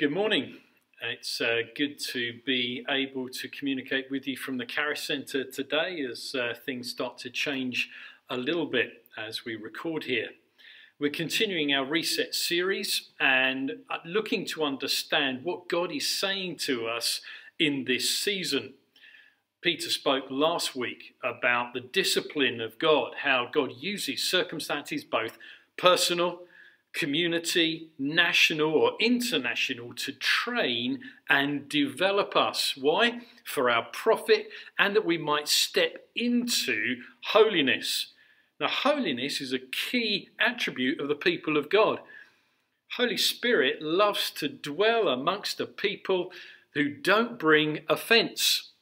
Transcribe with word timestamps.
Good 0.00 0.12
morning. 0.12 0.56
It's 1.02 1.42
uh, 1.42 1.60
good 1.76 1.98
to 2.12 2.40
be 2.46 2.86
able 2.88 3.28
to 3.28 3.48
communicate 3.48 4.10
with 4.10 4.26
you 4.26 4.34
from 4.34 4.56
the 4.56 4.64
Charis 4.64 5.02
Centre 5.02 5.44
today 5.44 6.02
as 6.10 6.34
uh, 6.34 6.54
things 6.64 6.88
start 6.88 7.18
to 7.18 7.28
change 7.28 7.90
a 8.30 8.36
little 8.38 8.64
bit 8.64 9.04
as 9.18 9.44
we 9.44 9.56
record 9.56 10.04
here. 10.04 10.30
We're 10.98 11.10
continuing 11.10 11.74
our 11.74 11.84
Reset 11.84 12.34
series 12.34 13.10
and 13.20 13.72
uh, 13.90 13.98
looking 14.06 14.46
to 14.46 14.64
understand 14.64 15.44
what 15.44 15.68
God 15.68 15.92
is 15.92 16.08
saying 16.08 16.56
to 16.60 16.86
us 16.86 17.20
in 17.58 17.84
this 17.84 18.08
season. 18.08 18.72
Peter 19.60 19.90
spoke 19.90 20.24
last 20.30 20.74
week 20.74 21.14
about 21.22 21.74
the 21.74 21.80
discipline 21.80 22.62
of 22.62 22.78
God, 22.78 23.16
how 23.24 23.50
God 23.52 23.72
uses 23.78 24.22
circumstances, 24.22 25.04
both 25.04 25.36
personal 25.76 26.44
community, 26.92 27.88
national 27.98 28.72
or 28.74 28.92
international, 29.00 29.94
to 29.94 30.12
train 30.12 31.00
and 31.28 31.68
develop 31.68 32.34
us. 32.34 32.74
Why? 32.76 33.20
For 33.44 33.70
our 33.70 33.86
profit 33.92 34.48
and 34.78 34.96
that 34.96 35.04
we 35.04 35.18
might 35.18 35.48
step 35.48 36.08
into 36.14 36.96
holiness. 37.26 38.12
Now, 38.58 38.68
holiness 38.68 39.40
is 39.40 39.52
a 39.52 39.58
key 39.58 40.28
attribute 40.38 41.00
of 41.00 41.08
the 41.08 41.14
people 41.14 41.56
of 41.56 41.70
God. 41.70 42.00
Holy 42.96 43.16
Spirit 43.16 43.80
loves 43.80 44.30
to 44.32 44.48
dwell 44.48 45.08
amongst 45.08 45.60
a 45.60 45.66
people 45.66 46.32
who 46.74 46.88
don't 46.88 47.38
bring 47.38 47.80
offense. 47.88 48.72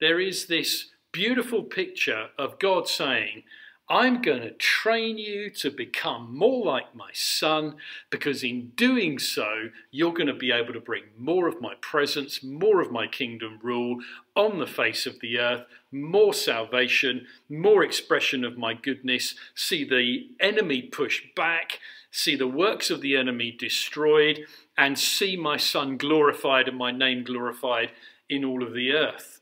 There 0.00 0.20
is 0.20 0.46
this 0.46 0.90
beautiful 1.12 1.64
picture 1.64 2.28
of 2.38 2.58
God 2.58 2.88
saying, 2.88 3.42
I'm 3.90 4.20
going 4.20 4.42
to 4.42 4.50
train 4.50 5.16
you 5.16 5.48
to 5.50 5.70
become 5.70 6.36
more 6.36 6.66
like 6.66 6.94
my 6.94 7.10
son 7.14 7.76
because 8.10 8.44
in 8.44 8.72
doing 8.76 9.18
so, 9.18 9.70
you're 9.90 10.12
going 10.12 10.26
to 10.26 10.34
be 10.34 10.52
able 10.52 10.74
to 10.74 10.80
bring 10.80 11.04
more 11.16 11.48
of 11.48 11.62
my 11.62 11.74
presence, 11.80 12.42
more 12.42 12.82
of 12.82 12.92
my 12.92 13.06
kingdom 13.06 13.58
rule 13.62 14.00
on 14.36 14.58
the 14.58 14.66
face 14.66 15.06
of 15.06 15.20
the 15.20 15.38
earth, 15.38 15.64
more 15.90 16.34
salvation, 16.34 17.26
more 17.48 17.82
expression 17.82 18.44
of 18.44 18.58
my 18.58 18.74
goodness, 18.74 19.34
see 19.54 19.84
the 19.84 20.28
enemy 20.38 20.82
pushed 20.82 21.34
back, 21.34 21.78
see 22.10 22.36
the 22.36 22.46
works 22.46 22.90
of 22.90 23.00
the 23.00 23.16
enemy 23.16 23.50
destroyed, 23.50 24.40
and 24.76 24.98
see 24.98 25.34
my 25.34 25.56
son 25.56 25.96
glorified 25.96 26.68
and 26.68 26.76
my 26.76 26.90
name 26.90 27.24
glorified 27.24 27.90
in 28.28 28.44
all 28.44 28.62
of 28.62 28.74
the 28.74 28.92
earth. 28.92 29.40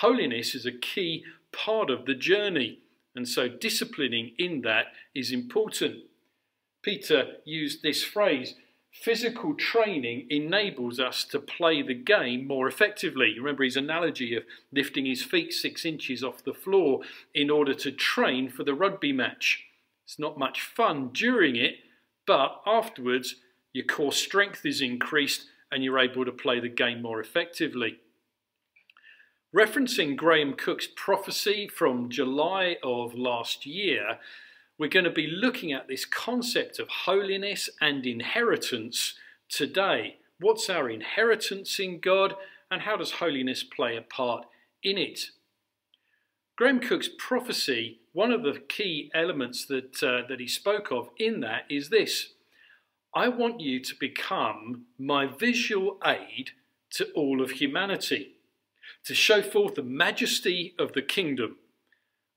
Holiness 0.00 0.54
is 0.54 0.64
a 0.64 0.72
key 0.72 1.24
part 1.52 1.90
of 1.90 2.06
the 2.06 2.14
journey. 2.14 2.78
And 3.16 3.26
so 3.26 3.48
disciplining 3.48 4.32
in 4.38 4.60
that 4.60 4.86
is 5.14 5.32
important. 5.32 6.04
Peter 6.82 7.36
used 7.44 7.82
this 7.82 8.04
phrase 8.04 8.54
physical 8.92 9.54
training 9.54 10.26
enables 10.30 10.98
us 10.98 11.24
to 11.24 11.38
play 11.38 11.82
the 11.82 11.94
game 11.94 12.46
more 12.46 12.66
effectively. 12.66 13.34
Remember 13.38 13.64
his 13.64 13.76
analogy 13.76 14.34
of 14.34 14.44
lifting 14.72 15.04
his 15.04 15.22
feet 15.22 15.52
six 15.52 15.84
inches 15.84 16.24
off 16.24 16.44
the 16.44 16.54
floor 16.54 17.00
in 17.34 17.50
order 17.50 17.74
to 17.74 17.92
train 17.92 18.48
for 18.48 18.64
the 18.64 18.74
rugby 18.74 19.12
match. 19.12 19.64
It's 20.04 20.18
not 20.18 20.38
much 20.38 20.62
fun 20.62 21.10
during 21.12 21.56
it, 21.56 21.76
but 22.26 22.62
afterwards 22.66 23.36
your 23.72 23.84
core 23.84 24.12
strength 24.12 24.64
is 24.64 24.80
increased 24.80 25.46
and 25.70 25.84
you're 25.84 25.98
able 25.98 26.24
to 26.24 26.32
play 26.32 26.60
the 26.60 26.68
game 26.68 27.02
more 27.02 27.20
effectively. 27.20 27.98
Referencing 29.56 30.16
Graham 30.16 30.52
Cooke's 30.52 30.86
prophecy 30.86 31.66
from 31.66 32.10
July 32.10 32.76
of 32.82 33.14
last 33.14 33.64
year, 33.64 34.18
we're 34.76 34.90
going 34.90 35.06
to 35.06 35.10
be 35.10 35.26
looking 35.26 35.72
at 35.72 35.88
this 35.88 36.04
concept 36.04 36.78
of 36.78 36.88
holiness 36.88 37.70
and 37.80 38.04
inheritance 38.04 39.14
today. 39.48 40.18
What's 40.38 40.68
our 40.68 40.90
inheritance 40.90 41.80
in 41.80 42.00
God, 42.00 42.34
and 42.70 42.82
how 42.82 42.98
does 42.98 43.12
holiness 43.12 43.64
play 43.64 43.96
a 43.96 44.02
part 44.02 44.44
in 44.82 44.98
it? 44.98 45.30
Graham 46.56 46.78
Cooke's 46.78 47.08
prophecy, 47.18 48.00
one 48.12 48.32
of 48.32 48.42
the 48.42 48.60
key 48.68 49.10
elements 49.14 49.64
that, 49.64 50.02
uh, 50.02 50.28
that 50.28 50.38
he 50.38 50.48
spoke 50.48 50.92
of 50.92 51.08
in 51.18 51.40
that 51.40 51.62
is 51.70 51.88
this 51.88 52.34
I 53.14 53.28
want 53.28 53.60
you 53.60 53.80
to 53.80 53.94
become 53.98 54.84
my 54.98 55.24
visual 55.24 55.96
aid 56.04 56.50
to 56.90 57.10
all 57.12 57.40
of 57.40 57.52
humanity 57.52 58.35
to 59.06 59.14
show 59.14 59.40
forth 59.40 59.76
the 59.76 59.82
majesty 59.82 60.74
of 60.78 60.92
the 60.92 61.02
kingdom. 61.02 61.56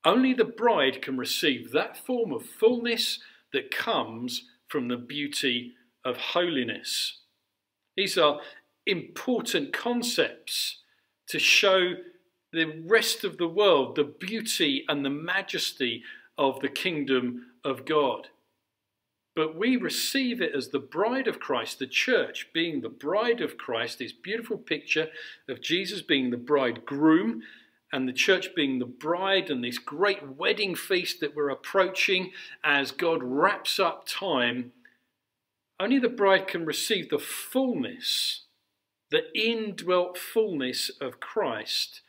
Only 0.05 0.33
the 0.33 0.45
bride 0.45 1.01
can 1.01 1.17
receive 1.17 1.71
that 1.71 1.97
form 1.97 2.31
of 2.31 2.45
fullness 2.45 3.19
that 3.51 3.71
comes 3.71 4.45
from 4.67 4.87
the 4.87 4.97
beauty 4.97 5.73
of 6.05 6.17
holiness. 6.17 7.19
These 7.97 8.17
are 8.17 8.39
important 8.85 9.73
concepts 9.73 10.77
to 11.27 11.39
show 11.39 11.95
the 12.53 12.83
rest 12.85 13.23
of 13.23 13.37
the 13.37 13.47
world 13.47 13.95
the 13.95 14.03
beauty 14.03 14.85
and 14.87 15.03
the 15.03 15.09
majesty 15.09 16.03
of 16.37 16.59
the 16.61 16.69
kingdom 16.69 17.47
of 17.63 17.85
God 17.85 18.29
but 19.39 19.55
we 19.55 19.77
receive 19.77 20.41
it 20.41 20.53
as 20.53 20.67
the 20.67 20.79
bride 20.79 21.25
of 21.25 21.39
Christ, 21.39 21.79
the 21.79 21.87
church 21.87 22.49
being 22.51 22.81
the 22.81 22.89
bride 22.89 23.39
of 23.39 23.57
Christ, 23.57 23.99
this 23.99 24.11
beautiful 24.11 24.57
picture 24.57 25.07
of 25.47 25.61
Jesus 25.61 26.01
being 26.01 26.29
the 26.29 26.35
bridegroom 26.35 27.43
and 27.89 28.05
the 28.05 28.11
church 28.11 28.53
being 28.53 28.79
the 28.79 28.85
bride, 28.85 29.49
and 29.49 29.63
this 29.63 29.77
great 29.77 30.35
wedding 30.35 30.75
feast 30.75 31.21
that 31.21 31.37
we're 31.37 31.47
approaching 31.47 32.31
as 32.65 32.91
God 32.91 33.23
wraps 33.23 33.79
up 33.79 34.05
time. 34.05 34.73
Only 35.79 35.99
the 35.99 36.09
bride 36.09 36.49
can 36.49 36.65
receive 36.65 37.09
the 37.09 37.17
fullness, 37.17 38.43
the 39.09 39.23
indwelt 39.33 40.17
fullness 40.17 40.91
of 40.99 41.21
Christ 41.21 42.01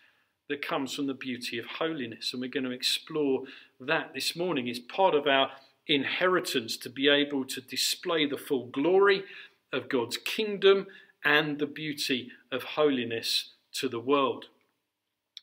that 0.49 0.67
comes 0.67 0.95
from 0.95 1.07
the 1.07 1.15
beauty 1.15 1.59
of 1.61 1.67
holiness. 1.79 2.33
And 2.33 2.43
we're 2.43 2.51
going 2.51 2.65
to 2.65 2.73
explore 2.73 3.45
that 3.79 4.15
this 4.15 4.35
morning. 4.35 4.67
It's 4.67 4.81
part 4.81 5.15
of 5.15 5.29
our 5.29 5.53
inheritance 5.91 6.77
to 6.79 6.89
be 6.89 7.09
able 7.09 7.45
to 7.45 7.61
display 7.61 8.27
the 8.27 8.39
full 8.39 8.67
glory 8.67 9.25
of 9.73 9.89
God's 9.89 10.17
kingdom 10.17 10.87
and 11.25 11.59
the 11.59 11.67
beauty 11.67 12.31
of 12.51 12.63
holiness 12.63 13.51
to 13.73 13.89
the 13.89 14.01
world. 14.01 14.47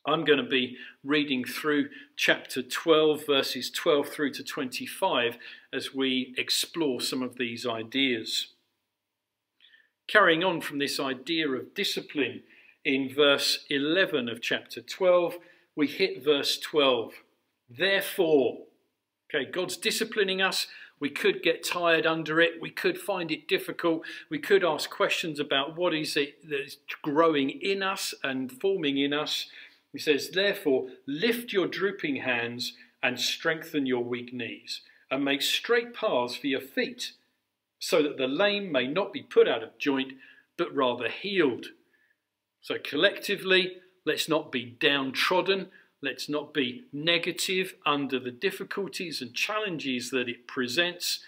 I'm 0.06 0.24
going 0.24 0.42
to 0.42 0.48
be 0.48 0.76
reading 1.04 1.44
through 1.44 1.90
chapter 2.16 2.62
12, 2.62 3.26
verses 3.26 3.70
12 3.70 4.08
through 4.08 4.32
to 4.32 4.44
25, 4.44 5.36
as 5.72 5.94
we 5.94 6.34
explore 6.38 7.00
some 7.00 7.22
of 7.22 7.36
these 7.36 7.66
ideas. 7.66 8.54
Carrying 10.06 10.42
on 10.42 10.62
from 10.62 10.78
this 10.78 10.98
idea 10.98 11.48
of 11.50 11.74
discipline, 11.74 12.42
in 12.84 13.12
verse 13.14 13.66
11 13.68 14.30
of 14.30 14.40
chapter 14.40 14.80
12, 14.80 15.36
we 15.76 15.86
hit 15.86 16.24
verse 16.24 16.58
12. 16.58 17.12
Therefore, 17.68 18.60
Okay, 19.32 19.50
God's 19.50 19.76
disciplining 19.76 20.40
us. 20.40 20.66
We 21.00 21.10
could 21.10 21.42
get 21.42 21.62
tired 21.62 22.06
under 22.06 22.40
it. 22.40 22.60
We 22.60 22.70
could 22.70 22.98
find 22.98 23.30
it 23.30 23.46
difficult. 23.46 24.02
We 24.30 24.38
could 24.38 24.64
ask 24.64 24.90
questions 24.90 25.38
about 25.38 25.76
what 25.76 25.94
is 25.94 26.16
it 26.16 26.48
that 26.48 26.60
is 26.60 26.78
growing 27.02 27.50
in 27.50 27.82
us 27.82 28.14
and 28.24 28.50
forming 28.50 28.98
in 28.98 29.12
us. 29.12 29.46
He 29.92 29.98
says, 29.98 30.30
Therefore, 30.30 30.88
lift 31.06 31.52
your 31.52 31.66
drooping 31.66 32.16
hands 32.16 32.72
and 33.02 33.20
strengthen 33.20 33.86
your 33.86 34.02
weak 34.02 34.32
knees, 34.32 34.80
and 35.10 35.24
make 35.24 35.42
straight 35.42 35.94
paths 35.94 36.34
for 36.34 36.48
your 36.48 36.60
feet, 36.60 37.12
so 37.78 38.02
that 38.02 38.16
the 38.16 38.26
lame 38.26 38.72
may 38.72 38.86
not 38.86 39.12
be 39.12 39.22
put 39.22 39.46
out 39.46 39.62
of 39.62 39.78
joint, 39.78 40.14
but 40.56 40.74
rather 40.74 41.08
healed. 41.08 41.66
So, 42.60 42.76
collectively, 42.82 43.76
let's 44.04 44.28
not 44.28 44.50
be 44.50 44.64
downtrodden, 44.64 45.68
Let's 46.00 46.28
not 46.28 46.54
be 46.54 46.84
negative 46.92 47.74
under 47.84 48.20
the 48.20 48.30
difficulties 48.30 49.20
and 49.20 49.34
challenges 49.34 50.10
that 50.10 50.28
it 50.28 50.46
presents, 50.46 51.20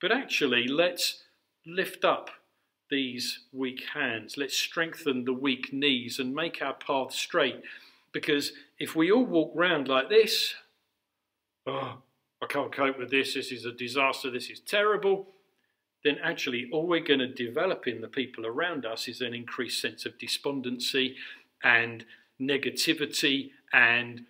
but 0.00 0.12
actually 0.12 0.68
let's 0.68 1.22
lift 1.66 2.04
up 2.04 2.30
these 2.90 3.40
weak 3.52 3.84
hands. 3.94 4.36
Let's 4.36 4.56
strengthen 4.56 5.24
the 5.24 5.32
weak 5.32 5.72
knees 5.72 6.18
and 6.18 6.34
make 6.34 6.60
our 6.60 6.74
path 6.74 7.12
straight. 7.12 7.62
Because 8.12 8.52
if 8.78 8.94
we 8.94 9.10
all 9.10 9.24
walk 9.24 9.52
round 9.54 9.88
like 9.88 10.08
this, 10.08 10.54
oh, 11.66 11.98
I 12.42 12.46
can't 12.46 12.72
cope 12.72 12.98
with 12.98 13.10
this, 13.10 13.34
this 13.34 13.52
is 13.52 13.64
a 13.64 13.72
disaster, 13.72 14.30
this 14.30 14.50
is 14.50 14.60
terrible, 14.60 15.28
then 16.04 16.16
actually 16.22 16.68
all 16.72 16.86
we're 16.86 17.00
going 17.00 17.20
to 17.20 17.28
develop 17.28 17.86
in 17.86 18.00
the 18.00 18.08
people 18.08 18.46
around 18.46 18.84
us 18.84 19.06
is 19.06 19.20
an 19.20 19.34
increased 19.34 19.80
sense 19.80 20.04
of 20.06 20.18
despondency 20.18 21.16
and 21.62 22.04
negativity 22.40 23.50
and 23.72 24.22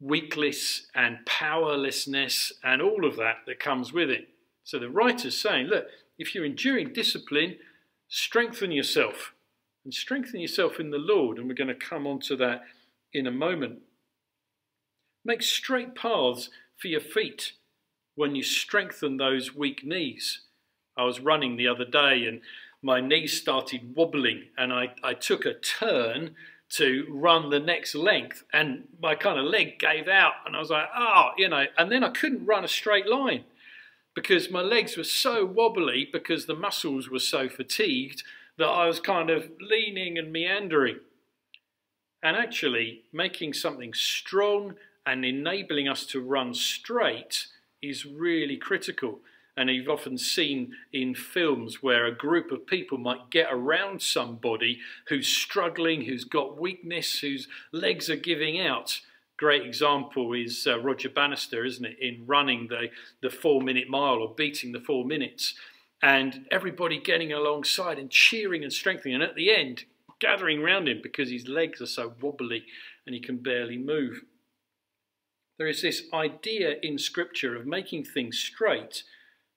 weakness 0.00 0.86
and 0.94 1.24
powerlessness 1.26 2.52
and 2.62 2.80
all 2.80 3.04
of 3.04 3.16
that 3.16 3.38
that 3.46 3.58
comes 3.58 3.92
with 3.92 4.10
it. 4.10 4.28
So 4.64 4.78
the 4.78 4.90
writer's 4.90 5.40
saying, 5.40 5.66
look, 5.66 5.86
if 6.18 6.34
you're 6.34 6.44
enduring 6.44 6.92
discipline, 6.92 7.56
strengthen 8.08 8.70
yourself 8.70 9.32
and 9.84 9.92
strengthen 9.92 10.40
yourself 10.40 10.78
in 10.78 10.90
the 10.90 10.98
Lord. 10.98 11.38
And 11.38 11.48
we're 11.48 11.54
going 11.54 11.68
to 11.68 11.74
come 11.74 12.06
on 12.06 12.20
to 12.20 12.36
that 12.36 12.62
in 13.12 13.26
a 13.26 13.32
moment. 13.32 13.80
Make 15.24 15.42
straight 15.42 15.94
paths 15.94 16.50
for 16.76 16.88
your 16.88 17.00
feet 17.00 17.52
when 18.14 18.34
you 18.34 18.42
strengthen 18.42 19.16
those 19.16 19.54
weak 19.54 19.84
knees. 19.84 20.42
I 20.96 21.04
was 21.04 21.20
running 21.20 21.56
the 21.56 21.68
other 21.68 21.84
day 21.84 22.26
and 22.26 22.40
my 22.82 23.00
knees 23.00 23.40
started 23.40 23.94
wobbling 23.96 24.44
and 24.58 24.72
I, 24.72 24.94
I 25.02 25.14
took 25.14 25.44
a 25.44 25.54
turn 25.54 26.34
to 26.72 27.06
run 27.10 27.50
the 27.50 27.60
next 27.60 27.94
length 27.94 28.44
and 28.52 28.84
my 29.00 29.14
kind 29.14 29.38
of 29.38 29.44
leg 29.44 29.78
gave 29.78 30.08
out 30.08 30.32
and 30.46 30.56
I 30.56 30.58
was 30.58 30.70
like, 30.70 30.88
oh, 30.96 31.30
you 31.36 31.48
know, 31.48 31.66
and 31.76 31.92
then 31.92 32.02
I 32.02 32.10
couldn't 32.10 32.46
run 32.46 32.64
a 32.64 32.68
straight 32.68 33.06
line 33.06 33.44
because 34.14 34.50
my 34.50 34.62
legs 34.62 34.96
were 34.96 35.04
so 35.04 35.44
wobbly 35.44 36.08
because 36.10 36.46
the 36.46 36.54
muscles 36.54 37.10
were 37.10 37.18
so 37.18 37.48
fatigued 37.48 38.22
that 38.58 38.68
I 38.68 38.86
was 38.86 39.00
kind 39.00 39.30
of 39.30 39.50
leaning 39.60 40.18
and 40.18 40.32
meandering. 40.32 41.00
And 42.22 42.36
actually, 42.36 43.02
making 43.12 43.54
something 43.54 43.92
strong 43.94 44.76
and 45.04 45.24
enabling 45.24 45.88
us 45.88 46.06
to 46.06 46.20
run 46.20 46.54
straight 46.54 47.48
is 47.82 48.06
really 48.06 48.56
critical. 48.56 49.20
And 49.56 49.68
you've 49.68 49.88
often 49.88 50.16
seen 50.16 50.72
in 50.92 51.14
films 51.14 51.82
where 51.82 52.06
a 52.06 52.14
group 52.14 52.50
of 52.52 52.66
people 52.66 52.96
might 52.96 53.30
get 53.30 53.48
around 53.50 54.00
somebody 54.00 54.78
who's 55.08 55.28
struggling, 55.28 56.02
who's 56.02 56.24
got 56.24 56.58
weakness, 56.58 57.18
whose 57.18 57.48
legs 57.70 58.08
are 58.08 58.16
giving 58.16 58.58
out. 58.58 59.00
Great 59.36 59.66
example 59.66 60.32
is 60.32 60.66
uh, 60.66 60.80
Roger 60.80 61.10
Bannister, 61.10 61.64
isn't 61.64 61.84
it, 61.84 61.98
in 62.00 62.24
running 62.26 62.68
the, 62.68 62.88
the 63.20 63.28
four 63.28 63.60
minute 63.60 63.90
mile 63.90 64.22
or 64.22 64.34
beating 64.34 64.72
the 64.72 64.80
four 64.80 65.04
minutes. 65.04 65.54
And 66.02 66.46
everybody 66.50 66.98
getting 66.98 67.32
alongside 67.32 67.98
and 67.98 68.10
cheering 68.10 68.62
and 68.62 68.72
strengthening. 68.72 69.16
And 69.16 69.22
at 69.22 69.34
the 69.34 69.54
end, 69.54 69.84
gathering 70.18 70.62
around 70.62 70.88
him 70.88 71.00
because 71.02 71.30
his 71.30 71.46
legs 71.46 71.82
are 71.82 71.86
so 71.86 72.14
wobbly 72.22 72.64
and 73.06 73.14
he 73.14 73.20
can 73.20 73.36
barely 73.36 73.76
move. 73.76 74.22
There 75.58 75.68
is 75.68 75.82
this 75.82 76.04
idea 76.14 76.76
in 76.82 76.96
Scripture 76.98 77.54
of 77.54 77.66
making 77.66 78.04
things 78.04 78.38
straight 78.38 79.02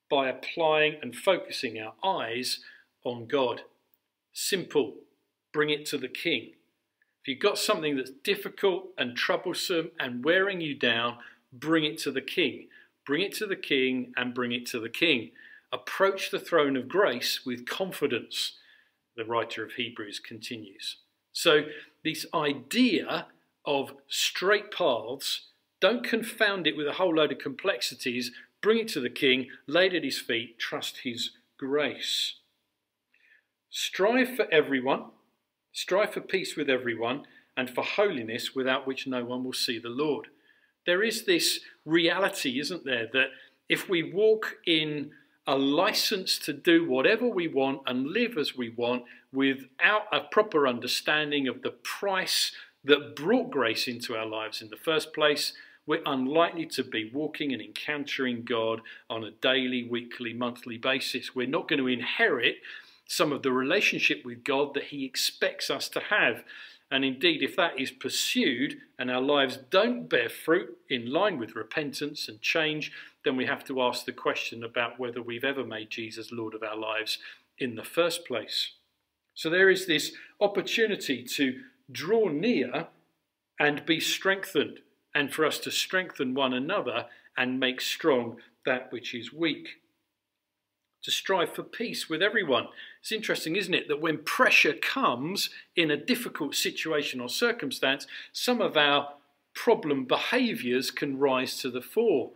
by 0.09 0.29
applying 0.29 0.95
and 1.01 1.15
focusing 1.15 1.79
our 1.79 1.93
eyes 2.03 2.59
on 3.03 3.27
God. 3.27 3.61
Simple, 4.33 4.95
bring 5.53 5.69
it 5.69 5.85
to 5.87 5.97
the 5.97 6.07
King. 6.07 6.51
If 7.21 7.27
you've 7.29 7.39
got 7.39 7.57
something 7.57 7.95
that's 7.95 8.11
difficult 8.23 8.89
and 8.97 9.15
troublesome 9.15 9.91
and 9.99 10.23
wearing 10.23 10.61
you 10.61 10.75
down, 10.75 11.17
bring 11.51 11.83
it 11.83 11.97
to 11.99 12.11
the 12.11 12.21
King. 12.21 12.67
Bring 13.05 13.21
it 13.21 13.33
to 13.35 13.47
the 13.47 13.55
King 13.55 14.13
and 14.15 14.33
bring 14.33 14.51
it 14.51 14.65
to 14.67 14.79
the 14.79 14.89
King. 14.89 15.31
Approach 15.71 16.29
the 16.29 16.39
throne 16.39 16.77
of 16.77 16.87
grace 16.87 17.45
with 17.45 17.65
confidence, 17.65 18.53
the 19.15 19.25
writer 19.25 19.63
of 19.63 19.73
Hebrews 19.73 20.19
continues. 20.19 20.97
So, 21.31 21.63
this 22.03 22.25
idea 22.33 23.27
of 23.65 23.93
straight 24.07 24.71
paths, 24.71 25.47
don't 25.81 26.03
confound 26.03 26.67
it 26.67 26.77
with 26.77 26.87
a 26.87 26.93
whole 26.93 27.15
load 27.15 27.31
of 27.31 27.39
complexities 27.39 28.31
bring 28.65 28.79
it 28.79 28.87
to 28.87 28.99
the 28.99 29.11
king, 29.11 29.45
lay 29.67 29.85
it 29.85 29.93
at 29.93 30.03
his 30.03 30.17
feet, 30.17 30.57
trust 30.57 31.01
his 31.03 31.29
grace. 31.55 32.37
Strive 33.69 34.35
for 34.35 34.51
everyone, 34.51 35.03
strive 35.71 36.11
for 36.11 36.19
peace 36.19 36.55
with 36.55 36.67
everyone, 36.67 37.27
and 37.55 37.69
for 37.69 37.83
holiness 37.83 38.55
without 38.55 38.87
which 38.87 39.05
no 39.05 39.23
one 39.23 39.43
will 39.43 39.53
see 39.53 39.77
the 39.77 39.89
Lord. 39.89 40.29
There 40.87 41.03
is 41.03 41.25
this 41.25 41.59
reality, 41.85 42.59
isn't 42.59 42.85
there, 42.85 43.07
that 43.13 43.27
if 43.69 43.87
we 43.87 44.01
walk 44.01 44.55
in 44.65 45.11
a 45.45 45.55
license 45.55 46.39
to 46.39 46.51
do 46.51 46.89
whatever 46.89 47.27
we 47.27 47.47
want 47.47 47.83
and 47.85 48.07
live 48.07 48.35
as 48.35 48.57
we 48.57 48.69
want 48.69 49.03
without 49.31 50.07
a 50.11 50.21
proper 50.21 50.67
understanding 50.67 51.47
of 51.47 51.61
the 51.61 51.69
price 51.69 52.51
that 52.83 53.15
brought 53.15 53.51
grace 53.51 53.87
into 53.87 54.15
our 54.15 54.25
lives 54.25 54.59
in 54.59 54.69
the 54.69 54.75
first 54.75 55.13
place, 55.13 55.53
we're 55.87 56.01
unlikely 56.05 56.65
to 56.65 56.83
be 56.83 57.11
walking 57.13 57.53
and 57.53 57.61
encountering 57.61 58.43
God 58.43 58.81
on 59.09 59.23
a 59.23 59.31
daily, 59.31 59.83
weekly, 59.83 60.33
monthly 60.33 60.77
basis. 60.77 61.35
We're 61.35 61.47
not 61.47 61.67
going 61.67 61.79
to 61.79 61.87
inherit 61.87 62.57
some 63.07 63.31
of 63.31 63.43
the 63.43 63.51
relationship 63.51 64.25
with 64.25 64.43
God 64.43 64.73
that 64.73 64.85
He 64.85 65.05
expects 65.05 65.69
us 65.69 65.87
to 65.89 65.99
have. 65.99 66.43
And 66.89 67.05
indeed, 67.05 67.43
if 67.43 67.55
that 67.55 67.79
is 67.79 67.91
pursued 67.91 68.77
and 68.97 69.11
our 69.11 69.21
lives 69.21 69.57
don't 69.69 70.09
bear 70.09 70.29
fruit 70.29 70.77
in 70.89 71.11
line 71.11 71.37
with 71.37 71.55
repentance 71.55 72.27
and 72.27 72.41
change, 72.41 72.91
then 73.23 73.35
we 73.35 73.45
have 73.45 73.63
to 73.65 73.81
ask 73.81 74.05
the 74.05 74.11
question 74.11 74.63
about 74.63 74.99
whether 74.99 75.21
we've 75.21 75.43
ever 75.43 75.63
made 75.63 75.89
Jesus 75.89 76.31
Lord 76.31 76.53
of 76.53 76.63
our 76.63 76.77
lives 76.77 77.19
in 77.57 77.75
the 77.75 77.83
first 77.83 78.25
place. 78.25 78.71
So 79.33 79.49
there 79.49 79.69
is 79.69 79.85
this 79.85 80.13
opportunity 80.39 81.23
to 81.35 81.59
draw 81.91 82.27
near 82.29 82.87
and 83.59 83.85
be 83.85 83.99
strengthened 83.99 84.79
and 85.15 85.33
for 85.33 85.45
us 85.45 85.57
to 85.59 85.71
strengthen 85.71 86.33
one 86.33 86.53
another 86.53 87.05
and 87.37 87.59
make 87.59 87.79
strong 87.79 88.35
that 88.65 88.91
which 88.91 89.15
is 89.15 89.33
weak. 89.33 89.79
To 91.03 91.11
strive 91.11 91.53
for 91.53 91.63
peace 91.63 92.09
with 92.09 92.21
everyone. 92.21 92.67
It's 92.99 93.11
interesting, 93.11 93.55
isn't 93.55 93.73
it, 93.73 93.87
that 93.87 94.01
when 94.01 94.23
pressure 94.23 94.73
comes 94.73 95.49
in 95.75 95.89
a 95.89 95.97
difficult 95.97 96.55
situation 96.55 97.21
or 97.21 97.29
circumstance, 97.29 98.07
some 98.33 98.59
of 98.59 98.75
our 98.75 99.13
problem 99.53 100.05
behaviours 100.05 100.91
can 100.91 101.17
rise 101.17 101.59
to 101.59 101.71
the 101.71 101.81
fore. 101.81 102.31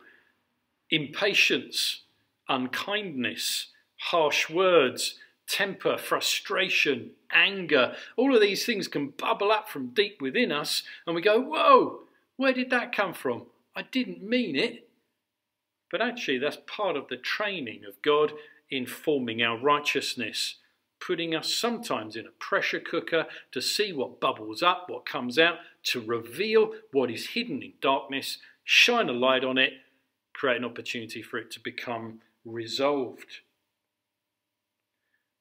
Impatience, 0.90 2.04
unkindness, 2.48 3.68
harsh 3.98 4.50
words, 4.50 5.16
temper, 5.48 5.98
frustration, 5.98 7.12
anger, 7.31 7.96
all 8.16 8.34
of 8.36 8.42
these 8.42 8.66
things 8.66 8.88
can 8.88 9.10
bubble 9.10 9.52
up 9.52 9.68
from 9.68 9.88
deep 9.88 10.22
within 10.22 10.52
us, 10.52 10.84
and 11.06 11.16
we 11.16 11.22
go, 11.22 11.42
Whoa, 11.42 12.02
where 12.39 12.53
did 12.53 12.69
that 12.69 12.95
come 12.95 13.13
from? 13.13 13.47
I 13.75 13.81
didn't 13.81 14.24
mean 14.24 14.56
it. 14.56 14.88
But 15.91 16.01
actually, 16.01 16.38
that's 16.38 16.57
part 16.65 16.95
of 16.95 17.09
the 17.09 17.18
training 17.18 17.81
of 17.86 18.01
God 18.01 18.31
in 18.71 18.86
forming 18.86 19.44
our 19.44 19.57
righteousness, 19.57 20.56
putting 21.06 21.36
us 21.36 21.53
sometimes 21.53 22.15
in 22.15 22.25
a 22.25 22.31
pressure 22.39 22.80
cooker 22.80 23.25
to 23.51 23.62
see 23.62 23.91
what 23.91 24.21
bubbles 24.21 24.63
up, 24.63 24.86
what 24.88 25.06
comes 25.06 25.38
out, 25.38 25.57
to 25.83 26.00
reveal 26.00 26.71
what 26.94 27.12
is 27.12 27.31
hidden 27.31 27.62
in 27.62 27.74
darkness, 27.81 28.38
shine 28.63 29.09
a 29.09 29.12
light 29.12 29.44
on 29.44 29.57
it, 29.57 29.74
create 30.31 30.56
an 30.56 30.63
opportunity 30.63 31.21
for 31.21 31.39
it 31.39 31.51
to 31.51 31.59
become 31.59 32.21
resolved. 32.45 33.42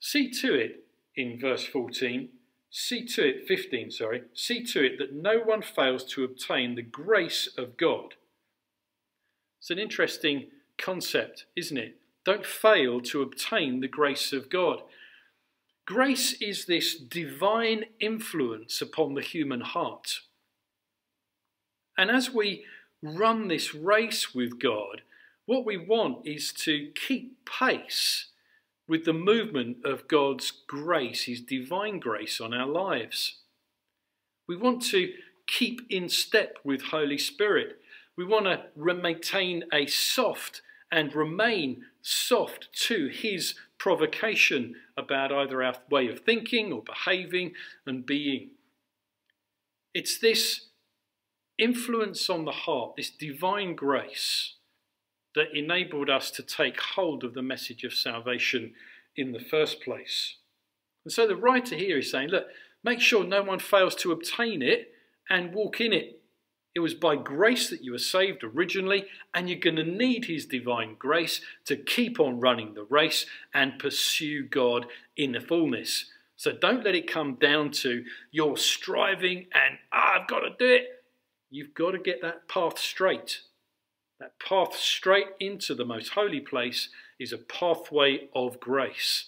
See 0.01 0.33
to 0.41 0.53
it 0.53 0.85
in 1.15 1.39
verse 1.39 1.65
14 1.65 2.31
See 2.71 3.07
to 3.07 3.27
it, 3.27 3.49
15, 3.49 3.91
sorry, 3.91 4.23
see 4.35 4.63
to 4.65 4.85
it 4.85 4.99
that 4.99 5.15
no 5.15 5.41
one 5.41 5.63
fails 5.63 6.05
to 6.13 6.25
obtain 6.25 6.75
the 6.75 6.83
grace 6.83 7.49
of 7.57 7.77
God. 7.77 8.15
It's 9.59 9.71
an 9.71 9.79
interesting 9.79 10.49
concept, 10.77 11.47
isn't 11.57 11.79
it? 11.79 11.97
Don't 12.25 12.45
fail 12.45 13.01
to 13.01 13.23
obtain 13.23 13.81
the 13.81 13.89
grace 13.89 14.33
of 14.33 14.51
God. 14.51 14.83
Grace 15.87 16.35
is 16.43 16.67
this 16.67 16.95
divine 16.95 17.87
influence 18.01 18.83
upon 18.83 19.15
the 19.15 19.23
human 19.23 19.63
heart. 19.63 20.21
And 21.97 22.11
as 22.11 22.31
we 22.31 22.67
run 23.03 23.49
this 23.49 23.75
race 23.75 24.35
with 24.35 24.61
God, 24.61 25.01
what 25.47 25.65
we 25.65 25.79
want 25.79 26.27
is 26.27 26.53
to 26.65 26.91
keep 26.95 27.39
pace 27.47 28.27
with 28.89 29.05
the 29.05 29.13
movement 29.13 29.77
of 29.85 30.09
God's 30.09 30.51
grace, 30.51 31.25
His 31.25 31.41
divine 31.41 32.01
grace 32.01 32.41
on 32.41 32.55
our 32.55 32.67
lives. 32.67 33.41
We 34.49 34.57
want 34.57 34.83
to 34.87 35.13
keep 35.47 35.83
in 35.91 36.09
step 36.09 36.57
with 36.65 36.83
Holy 36.85 37.19
Spirit. 37.19 37.81
We 38.17 38.25
want 38.25 38.47
to 38.47 38.95
maintain 38.95 39.65
a 39.73 39.87
soft 39.87 40.63
and 40.91 41.15
remain 41.15 41.85
soft 42.01 42.69
to 42.87 43.09
His 43.09 43.55
provocation 43.79 44.75
about 44.97 45.31
either 45.31 45.63
our 45.63 45.77
way 45.91 46.09
of 46.09 46.21
thinking 46.21 46.73
or 46.73 46.83
behaving 46.83 47.53
and 47.87 48.07
being. 48.07 48.51
It's 49.95 50.19
this 50.19 50.69
influence 51.59 52.31
on 52.31 52.45
the 52.45 52.53
heart, 52.53 52.97
this 52.97 53.11
divine 53.11 53.75
grace 53.75 54.55
that 55.39 55.57
enabled 55.57 56.11
us 56.11 56.31
to 56.33 56.43
take 56.43 56.81
hold 56.81 57.25
of 57.25 57.33
the 57.33 57.43
message 57.43 57.85
of 57.85 57.95
salvation 57.95 58.75
in 59.17 59.33
the 59.33 59.41
first 59.41 59.81
place. 59.81 60.37
And 61.05 61.13
so 61.13 61.27
the 61.27 61.37
writer 61.37 61.77
here 61.77 61.99
is 61.99 62.11
saying, 62.11 62.29
look, 62.29 62.49
make 62.85 63.01
sure 63.01 63.25
no 63.25 63.43
one 63.43 63.61
fails 63.61 63.95
to 63.97 64.13
obtain 64.13 64.63
it 64.63 64.93
and 65.31 65.55
walk 65.55 65.81
in 65.81 65.93
it. 65.93 66.21
It 66.75 66.81
was 66.81 66.95
by 66.95 67.17
grace 67.17 67.71
that 67.71 67.83
you 67.83 67.93
were 67.93 67.99
saved 67.99 68.45
originally, 68.45 69.07
and 69.33 69.49
you're 69.49 69.59
going 69.59 69.77
to 69.77 69.85
need 69.85 70.27
His 70.27 70.47
divine 70.47 70.97
grace 70.99 71.41
to 71.65 71.77
keep 71.77 72.21
on 72.21 72.41
running 72.41 72.75
the 72.75 72.85
race 72.85 73.27
and 73.55 73.79
pursue 73.79 74.47
God 74.47 74.87
in 75.17 75.33
the 75.33 75.41
fullness. 75.41 76.07
So 76.37 76.53
don't 76.53 76.85
let 76.85 76.95
it 76.95 77.11
come 77.11 77.35
down 77.35 77.71
to 77.83 78.05
your 78.31 78.57
striving 78.57 79.47
and, 79.53 79.79
ah, 79.93 80.21
I've 80.21 80.29
got 80.29 80.41
to 80.41 80.51
do 80.59 80.73
it. 80.73 80.89
You've 81.51 81.75
got 81.75 81.93
to 81.93 81.99
get 81.99 82.23
that 82.23 82.49
path 82.49 82.79
straight. 82.79 83.41
That 84.21 84.41
path 84.41 84.75
straight 84.77 85.29
into 85.39 85.75
the 85.75 85.85
most 85.85 86.11
holy 86.11 86.41
place 86.41 86.89
is 87.19 87.33
a 87.33 87.39
pathway 87.39 88.29
of 88.35 88.59
grace. 88.59 89.27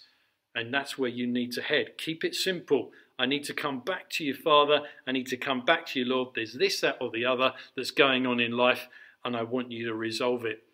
And 0.55 0.75
that's 0.75 0.99
where 0.99 1.11
you 1.11 1.27
need 1.27 1.53
to 1.53 1.63
head. 1.63 1.97
Keep 1.97 2.25
it 2.25 2.35
simple. 2.35 2.91
I 3.19 3.27
need 3.27 3.45
to 3.45 3.55
come 3.55 3.81
back 3.81 4.11
to 4.11 4.25
you, 4.25 4.35
Father. 4.35 4.81
I 5.07 5.13
need 5.13 5.29
to 5.29 5.37
come 5.37 5.65
back 5.65 5.87
to 5.87 6.01
you, 6.01 6.07
Lord. 6.07 6.31
There's 6.35 6.55
this, 6.55 6.81
that, 6.81 6.97
or 7.01 7.11
the 7.11 7.25
other 7.25 7.53
that's 7.77 7.93
going 7.93 8.27
on 8.27 8.41
in 8.41 8.53
life, 8.53 8.89
and 9.25 9.37
I 9.37 9.43
want 9.43 9.71
you 9.71 9.87
to 9.87 9.95
resolve 9.95 10.45
it, 10.45 10.65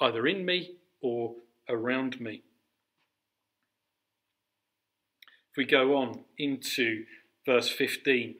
either 0.00 0.26
in 0.26 0.44
me 0.44 0.76
or 1.00 1.34
around 1.68 2.20
me. 2.20 2.42
If 5.50 5.56
we 5.56 5.64
go 5.64 5.96
on 5.96 6.20
into 6.36 7.04
verse 7.44 7.70
15, 7.70 8.36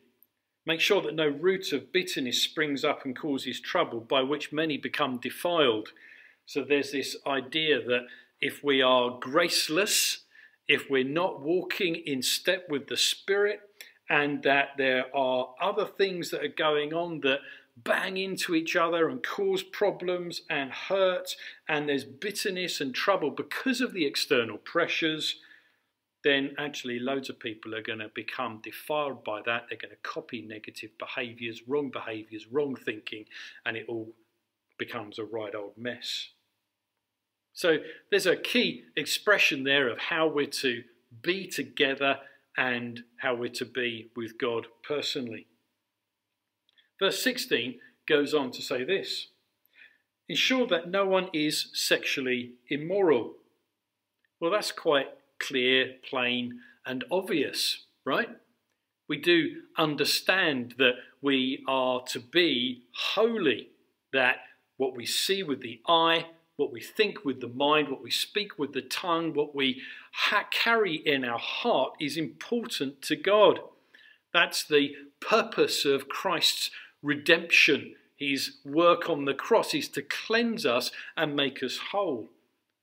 make 0.69 0.81
sure 0.81 1.01
that 1.01 1.15
no 1.15 1.27
root 1.27 1.73
of 1.73 1.93
bitterness 1.93 2.43
springs 2.43 2.85
up 2.85 3.07
and 3.07 3.17
causes 3.17 3.59
trouble, 3.59 4.01
by 4.01 4.21
which 4.21 4.53
many 4.53 4.77
become 4.77 5.17
defiled. 5.17 5.89
So 6.45 6.63
there's 6.63 6.93
this 6.93 7.17
idea 7.27 7.83
that 7.83 8.07
if 8.39 8.63
we 8.63 8.83
are 8.83 9.19
graceless, 9.19 10.21
if 10.69 10.91
we're 10.91 11.05
not 11.05 11.41
walking 11.41 11.95
in 11.95 12.23
step 12.23 12.67
with 12.69 12.89
the 12.89 12.99
Spirit, 12.99 13.61
and 14.11 14.43
that 14.43 14.69
there 14.77 15.07
are 15.17 15.55
other 15.59 15.87
things 15.87 16.31
that 16.31 16.45
are 16.45 16.49
going 16.49 16.93
on 16.93 17.21
that 17.21 17.41
bang 17.77 18.19
into 18.19 18.55
each 18.55 18.77
other 18.77 19.09
and 19.09 19.25
cause 19.25 19.63
problems 19.63 20.43
and 20.51 20.71
hurt, 20.71 21.35
and 21.67 21.89
there's 21.89 22.05
bitterness 22.05 22.79
and 22.79 22.95
trouble 22.95 23.31
because 23.31 23.81
of 23.81 23.95
the 23.95 24.05
external 24.05 24.59
pressures, 24.59 25.37
then 26.25 26.55
actually 26.59 26.99
loads 26.99 27.31
of 27.31 27.39
people 27.39 27.75
are 27.75 27.83
going 27.83 28.01
to 28.01 28.11
become 28.15 28.61
defiled 28.63 29.23
by 29.25 29.41
that. 29.47 29.67
They're 29.69 29.79
going 29.79 29.91
to 29.91 30.09
copy 30.09 30.43
negative 30.43 30.91
behaviors, 30.99 31.63
wrong 31.69 31.91
behaviors, 31.91 32.47
wrong 32.51 32.75
thinking, 32.77 33.25
and 33.65 33.77
it 33.77 33.87
all 33.89 34.13
becomes 34.79 35.19
a 35.19 35.25
right 35.25 35.55
old 35.55 35.77
mess. 35.77 36.29
So 37.53 37.79
there's 38.11 38.27
a 38.27 38.37
key 38.37 38.85
expression 38.97 39.65
there 39.65 39.89
of 39.89 39.99
how 39.99 40.29
we're 40.29 40.47
to 40.47 40.83
be 41.23 41.47
together 41.47 42.19
and 42.57 43.03
how 43.19 43.35
we're 43.35 43.49
to 43.51 43.65
be 43.65 44.11
with 44.17 44.39
God 44.39 44.67
personally. 44.87 45.47
Verse 47.01 47.23
16 47.23 47.79
goes 48.07 48.35
on 48.35 48.51
to 48.53 48.63
say 48.63 48.85
this 48.85 49.29
Ensure 50.29 50.67
that 50.67 50.91
no 50.91 51.07
one 51.07 51.29
is 51.33 51.71
sexually 51.73 52.53
immoral. 52.69 53.35
Well, 54.41 54.51
that's 54.51 54.73
quite 54.73 55.09
clear, 55.39 55.95
plain, 56.09 56.61
and 56.87 57.05
obvious, 57.11 57.85
right? 58.05 58.31
We 59.09 59.17
do 59.19 59.63
understand 59.77 60.75
that 60.79 60.95
we 61.23 61.65
are 61.67 62.03
to 62.09 62.21
be 62.21 62.83
holy, 63.15 63.71
that 64.13 64.37
what 64.77 64.95
we 64.95 65.07
see 65.07 65.43
with 65.43 65.61
the 65.61 65.81
eye, 65.89 66.27
what 66.57 66.73
we 66.73 66.81
think 66.81 67.25
with 67.25 67.41
the 67.41 67.49
mind, 67.49 67.89
what 67.89 68.03
we 68.03 68.11
speak 68.11 68.59
with 68.59 68.73
the 68.73 68.83
tongue, 68.83 69.33
what 69.33 69.55
we 69.55 69.81
carry 70.51 70.95
in 70.95 71.25
our 71.25 71.39
heart 71.39 71.93
is 72.01 72.17
important 72.17 73.01
to 73.03 73.17
God. 73.17 73.61
That's 74.33 74.65
the 74.65 74.95
purpose 75.21 75.85
of 75.85 76.09
Christ's 76.09 76.71
redemption. 77.03 77.95
His 78.17 78.57
work 78.65 79.09
on 79.09 79.25
the 79.25 79.35
cross 79.35 79.73
is 79.73 79.89
to 79.91 80.03
cleanse 80.03 80.67
us 80.67 80.91
and 81.17 81.37
make 81.37 81.63
us 81.63 81.79
whole. 81.93 82.29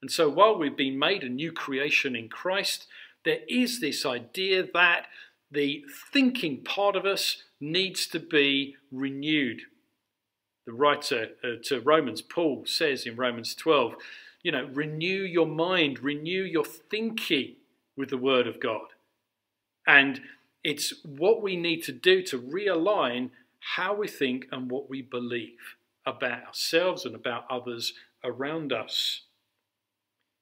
And 0.02 0.12
so 0.12 0.30
while 0.30 0.58
we've 0.58 0.78
been 0.78 1.00
made 1.00 1.24
a 1.24 1.30
new 1.30 1.52
creation 1.52 2.16
in 2.16 2.30
Christ, 2.30 2.88
there 3.24 3.40
is 3.48 3.80
this 3.80 4.06
idea 4.06 4.66
that 4.74 5.08
the 5.52 5.84
thinking 6.12 6.64
part 6.64 6.96
of 6.96 7.06
us 7.06 7.44
needs 7.60 8.08
to 8.08 8.20
be 8.20 8.76
renewed. 8.92 9.62
The 10.66 10.74
writer 10.74 11.30
uh, 11.44 11.62
to 11.66 11.82
Romans, 11.82 12.22
Paul, 12.22 12.66
says 12.66 13.06
in 13.06 13.16
Romans 13.16 13.56
12, 13.56 13.96
you 14.44 14.52
know, 14.52 14.70
renew 14.74 15.24
your 15.24 15.48
mind, 15.48 16.04
renew 16.04 16.44
your 16.44 16.66
thinking 16.66 17.56
with 17.98 18.10
the 18.10 18.18
Word 18.18 18.48
of 18.48 18.60
God. 18.60 18.94
And 19.88 20.22
it's 20.64 20.94
what 21.04 21.42
we 21.42 21.56
need 21.56 21.84
to 21.84 21.92
do 21.92 22.22
to 22.24 22.40
realign 22.40 23.30
how 23.76 23.96
we 23.96 24.08
think 24.08 24.46
and 24.52 24.70
what 24.70 24.90
we 24.90 25.02
believe 25.02 25.76
about 26.06 26.46
ourselves 26.46 27.06
and 27.06 27.16
about 27.16 27.46
others 27.50 27.94
around 28.24 28.72
us. 28.72 29.22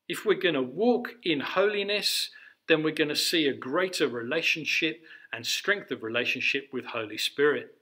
If 0.07 0.25
we're 0.25 0.33
going 0.36 0.55
to 0.55 0.62
walk 0.62 1.13
in 1.24 1.39
holiness, 1.39 2.29
then 2.67 2.83
we're 2.83 2.93
going 2.93 3.10
to 3.10 3.15
see 3.15 3.48
a 3.48 3.53
greater 3.53 4.07
relationship 4.07 5.01
and 5.31 5.45
strength 5.45 5.91
of 5.91 6.03
relationship 6.03 6.69
with 6.72 6.86
Holy 6.86 7.17
Spirit. 7.17 7.75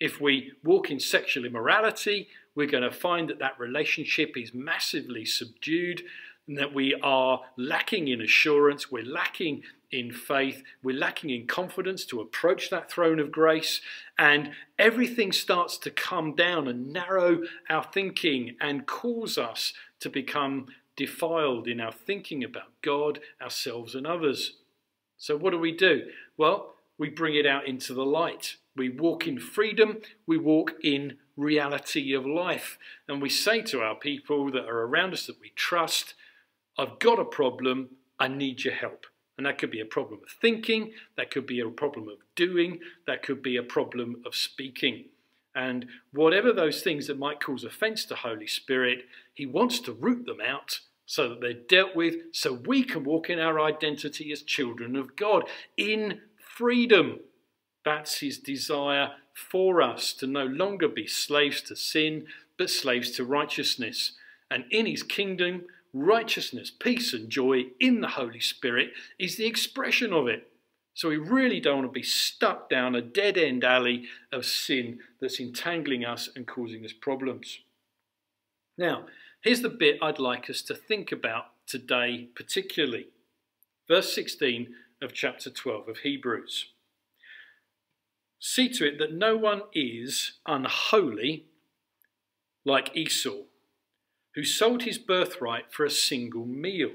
If 0.00 0.20
we 0.20 0.52
walk 0.62 0.90
in 0.90 1.00
sexual 1.00 1.44
immorality, 1.44 2.28
we're 2.54 2.66
going 2.66 2.82
to 2.82 2.90
find 2.90 3.30
that 3.30 3.38
that 3.38 3.58
relationship 3.58 4.36
is 4.36 4.52
massively 4.52 5.24
subdued 5.24 6.02
and 6.46 6.58
that 6.58 6.74
we 6.74 6.94
are 7.02 7.40
lacking 7.56 8.08
in 8.08 8.20
assurance, 8.20 8.90
we're 8.90 9.04
lacking 9.04 9.62
in 9.90 10.12
faith, 10.12 10.62
we're 10.82 10.96
lacking 10.96 11.30
in 11.30 11.46
confidence 11.46 12.04
to 12.04 12.20
approach 12.20 12.68
that 12.68 12.90
throne 12.90 13.18
of 13.18 13.32
grace, 13.32 13.80
and 14.18 14.50
everything 14.78 15.32
starts 15.32 15.78
to 15.78 15.90
come 15.90 16.34
down 16.34 16.68
and 16.68 16.92
narrow 16.92 17.42
our 17.70 17.84
thinking 17.84 18.56
and 18.60 18.86
cause 18.86 19.38
us 19.38 19.72
to 20.00 20.10
become 20.10 20.66
defiled 20.96 21.66
in 21.66 21.80
our 21.80 21.92
thinking 21.92 22.44
about 22.44 22.80
God, 22.82 23.20
ourselves, 23.40 23.94
and 23.94 24.06
others. 24.06 24.58
So, 25.16 25.36
what 25.36 25.50
do 25.50 25.58
we 25.58 25.72
do? 25.72 26.08
Well, 26.36 26.74
we 26.98 27.08
bring 27.08 27.34
it 27.34 27.46
out 27.46 27.66
into 27.66 27.94
the 27.94 28.04
light. 28.04 28.56
We 28.76 28.88
walk 28.88 29.26
in 29.26 29.38
freedom, 29.38 29.98
we 30.26 30.36
walk 30.36 30.72
in 30.82 31.18
reality 31.36 32.12
of 32.12 32.26
life. 32.26 32.78
And 33.08 33.22
we 33.22 33.28
say 33.28 33.62
to 33.62 33.82
our 33.82 33.94
people 33.94 34.50
that 34.52 34.66
are 34.66 34.82
around 34.82 35.12
us 35.12 35.26
that 35.26 35.40
we 35.40 35.52
trust, 35.54 36.14
I've 36.78 36.98
got 36.98 37.18
a 37.18 37.24
problem, 37.24 37.90
I 38.18 38.28
need 38.28 38.64
your 38.64 38.74
help. 38.74 39.06
And 39.36 39.46
that 39.46 39.58
could 39.58 39.70
be 39.70 39.80
a 39.80 39.86
problem 39.86 40.20
of 40.22 40.30
thinking, 40.40 40.92
that 41.16 41.30
could 41.30 41.46
be 41.46 41.60
a 41.60 41.68
problem 41.68 42.08
of 42.08 42.18
doing, 42.36 42.80
that 43.06 43.22
could 43.22 43.42
be 43.42 43.56
a 43.56 43.62
problem 43.62 44.22
of 44.24 44.34
speaking. 44.34 45.06
And 45.54 45.86
whatever 46.12 46.52
those 46.52 46.82
things 46.82 47.06
that 47.06 47.18
might 47.18 47.40
cause 47.40 47.64
offense 47.64 48.04
to 48.06 48.16
Holy 48.16 48.46
Spirit, 48.46 49.04
He 49.32 49.46
wants 49.46 49.78
to 49.80 49.92
root 49.92 50.26
them 50.26 50.40
out 50.44 50.80
so 51.06 51.28
that 51.28 51.40
they're 51.40 51.52
dealt 51.52 51.94
with, 51.94 52.16
so 52.32 52.52
we 52.52 52.82
can 52.82 53.04
walk 53.04 53.28
in 53.28 53.38
our 53.38 53.60
identity 53.60 54.32
as 54.32 54.42
children 54.42 54.96
of 54.96 55.16
God 55.16 55.44
in 55.76 56.20
freedom. 56.38 57.20
That's 57.84 58.20
His 58.20 58.38
desire 58.38 59.12
for 59.32 59.82
us 59.82 60.12
to 60.14 60.26
no 60.26 60.44
longer 60.44 60.88
be 60.88 61.06
slaves 61.06 61.60
to 61.62 61.76
sin, 61.76 62.26
but 62.56 62.70
slaves 62.70 63.10
to 63.12 63.24
righteousness. 63.24 64.12
And 64.50 64.64
in 64.70 64.86
His 64.86 65.02
kingdom, 65.02 65.64
righteousness, 65.92 66.70
peace, 66.70 67.12
and 67.12 67.30
joy 67.30 67.66
in 67.78 68.00
the 68.00 68.08
Holy 68.08 68.40
Spirit 68.40 68.92
is 69.18 69.36
the 69.36 69.46
expression 69.46 70.12
of 70.12 70.26
it. 70.26 70.50
So 70.94 71.08
we 71.08 71.16
really 71.16 71.58
don't 71.58 71.78
want 71.78 71.88
to 71.88 72.00
be 72.00 72.04
stuck 72.04 72.70
down 72.70 72.94
a 72.94 73.02
dead 73.02 73.36
end 73.36 73.64
alley 73.64 74.04
of 74.32 74.46
sin 74.46 75.00
that's 75.20 75.40
entangling 75.40 76.04
us 76.04 76.28
and 76.34 76.46
causing 76.46 76.84
us 76.84 76.92
problems. 76.92 77.60
Now, 78.78 79.06
here's 79.42 79.62
the 79.62 79.68
bit 79.68 79.98
I'd 80.00 80.20
like 80.20 80.48
us 80.48 80.62
to 80.62 80.74
think 80.74 81.10
about 81.10 81.46
today, 81.66 82.28
particularly. 82.34 83.08
Verse 83.88 84.14
16 84.14 84.74
of 85.02 85.12
chapter 85.12 85.50
12 85.50 85.88
of 85.88 85.98
Hebrews. 85.98 86.66
See 88.38 88.68
to 88.68 88.86
it 88.86 88.98
that 88.98 89.12
no 89.12 89.36
one 89.36 89.62
is 89.72 90.34
unholy 90.46 91.46
like 92.64 92.96
Esau 92.96 93.42
who 94.34 94.44
sold 94.44 94.82
his 94.82 94.98
birthright 94.98 95.72
for 95.72 95.84
a 95.84 95.90
single 95.90 96.44
meal. 96.44 96.90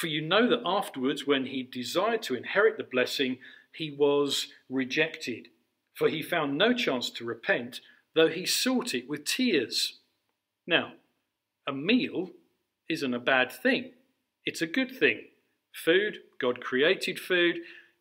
For 0.00 0.06
you 0.06 0.22
know 0.22 0.48
that 0.48 0.62
afterwards, 0.64 1.26
when 1.26 1.44
he 1.44 1.62
desired 1.62 2.22
to 2.22 2.34
inherit 2.34 2.78
the 2.78 2.84
blessing, 2.84 3.36
he 3.74 3.90
was 3.90 4.46
rejected. 4.70 5.48
For 5.92 6.08
he 6.08 6.22
found 6.22 6.56
no 6.56 6.72
chance 6.72 7.10
to 7.10 7.26
repent, 7.26 7.82
though 8.14 8.28
he 8.28 8.46
sought 8.46 8.94
it 8.94 9.06
with 9.10 9.26
tears. 9.26 9.98
Now, 10.66 10.94
a 11.68 11.72
meal 11.74 12.30
isn't 12.88 13.12
a 13.12 13.18
bad 13.18 13.52
thing, 13.52 13.92
it's 14.46 14.62
a 14.62 14.66
good 14.66 14.90
thing. 14.90 15.20
Food, 15.74 16.20
God 16.40 16.62
created 16.62 17.20
food, 17.20 17.58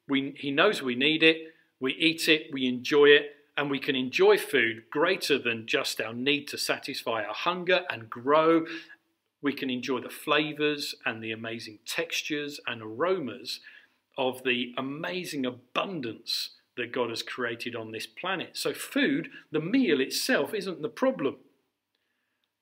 we, 0.07 0.33
he 0.37 0.51
knows 0.51 0.81
we 0.81 0.95
need 0.95 1.21
it, 1.21 1.53
we 1.81 1.91
eat 1.95 2.29
it, 2.29 2.47
we 2.53 2.65
enjoy 2.65 3.07
it, 3.07 3.35
and 3.57 3.69
we 3.69 3.77
can 3.77 3.97
enjoy 3.97 4.37
food 4.37 4.83
greater 4.89 5.37
than 5.37 5.67
just 5.67 5.99
our 5.99 6.13
need 6.13 6.47
to 6.47 6.57
satisfy 6.57 7.25
our 7.25 7.33
hunger 7.33 7.83
and 7.89 8.09
grow. 8.09 8.65
We 9.41 9.53
can 9.53 9.69
enjoy 9.69 10.01
the 10.01 10.09
flavors 10.09 10.95
and 11.05 11.23
the 11.23 11.31
amazing 11.31 11.79
textures 11.85 12.59
and 12.67 12.81
aromas 12.81 13.61
of 14.17 14.43
the 14.43 14.73
amazing 14.77 15.45
abundance 15.45 16.51
that 16.75 16.91
God 16.91 17.09
has 17.09 17.23
created 17.23 17.75
on 17.75 17.91
this 17.91 18.07
planet. 18.07 18.57
So, 18.57 18.73
food, 18.73 19.29
the 19.51 19.59
meal 19.59 20.01
itself, 20.01 20.53
isn't 20.53 20.81
the 20.81 20.89
problem. 20.89 21.37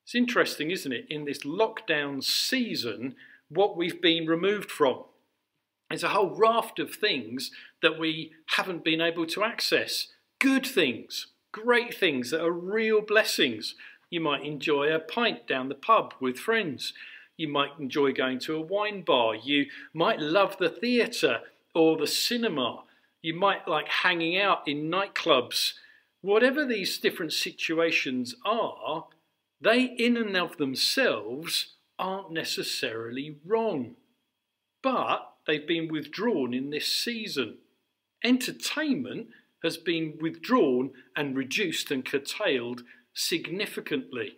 It's 0.03 0.15
interesting, 0.15 0.71
isn't 0.71 0.93
it, 0.93 1.05
in 1.09 1.25
this 1.25 1.39
lockdown 1.39 2.23
season, 2.23 3.15
what 3.49 3.75
we've 3.75 4.01
been 4.01 4.27
removed 4.27 4.71
from. 4.71 5.03
There's 5.89 6.03
a 6.03 6.09
whole 6.09 6.35
raft 6.35 6.79
of 6.79 6.93
things 6.93 7.51
that 7.81 7.99
we 7.99 8.33
haven't 8.55 8.83
been 8.83 9.01
able 9.01 9.25
to 9.27 9.43
access 9.43 10.07
good 10.39 10.65
things, 10.65 11.27
great 11.51 11.93
things 11.93 12.31
that 12.31 12.43
are 12.43 12.51
real 12.51 13.01
blessings. 13.01 13.75
You 14.09 14.21
might 14.21 14.45
enjoy 14.45 14.93
a 14.93 14.99
pint 14.99 15.47
down 15.47 15.69
the 15.69 15.75
pub 15.75 16.13
with 16.19 16.39
friends. 16.39 16.93
You 17.35 17.47
might 17.47 17.77
enjoy 17.79 18.13
going 18.13 18.39
to 18.39 18.55
a 18.55 18.61
wine 18.61 19.01
bar. 19.01 19.35
You 19.35 19.67
might 19.93 20.19
love 20.19 20.57
the 20.57 20.69
theatre 20.69 21.41
or 21.75 21.97
the 21.97 22.07
cinema. 22.07 22.83
You 23.21 23.35
might 23.35 23.67
like 23.67 23.87
hanging 23.87 24.39
out 24.39 24.67
in 24.67 24.89
nightclubs. 24.89 25.73
Whatever 26.21 26.65
these 26.65 26.97
different 26.97 27.33
situations 27.33 28.35
are, 28.45 29.07
they 29.59 29.83
in 29.83 30.17
and 30.17 30.35
of 30.37 30.57
themselves 30.57 31.75
aren't 31.99 32.31
necessarily 32.31 33.37
wrong. 33.45 33.95
But 34.81 35.31
they've 35.45 35.67
been 35.67 35.89
withdrawn 35.89 36.53
in 36.53 36.69
this 36.69 36.87
season. 36.87 37.57
Entertainment 38.23 39.27
has 39.63 39.77
been 39.77 40.17
withdrawn 40.21 40.91
and 41.15 41.35
reduced 41.35 41.91
and 41.91 42.05
curtailed 42.05 42.83
significantly. 43.17 44.37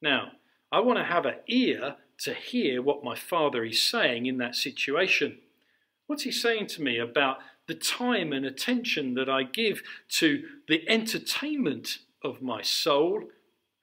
Now, 0.00 0.32
I 0.72 0.80
want 0.80 0.98
to 0.98 1.04
have 1.04 1.26
an 1.26 1.36
ear 1.48 1.96
to 2.20 2.32
hear 2.32 2.80
what 2.80 3.04
my 3.04 3.14
father 3.14 3.62
is 3.64 3.82
saying 3.82 4.26
in 4.26 4.38
that 4.38 4.56
situation. 4.56 5.38
What's 6.06 6.22
he 6.22 6.32
saying 6.32 6.68
to 6.68 6.82
me 6.82 6.98
about 6.98 7.38
the 7.68 7.74
time 7.74 8.32
and 8.32 8.46
attention 8.46 9.14
that 9.14 9.28
I 9.28 9.42
give 9.42 9.82
to 10.12 10.42
the 10.66 10.88
entertainment 10.88 11.98
of 12.24 12.42
my 12.42 12.62
soul 12.62 13.24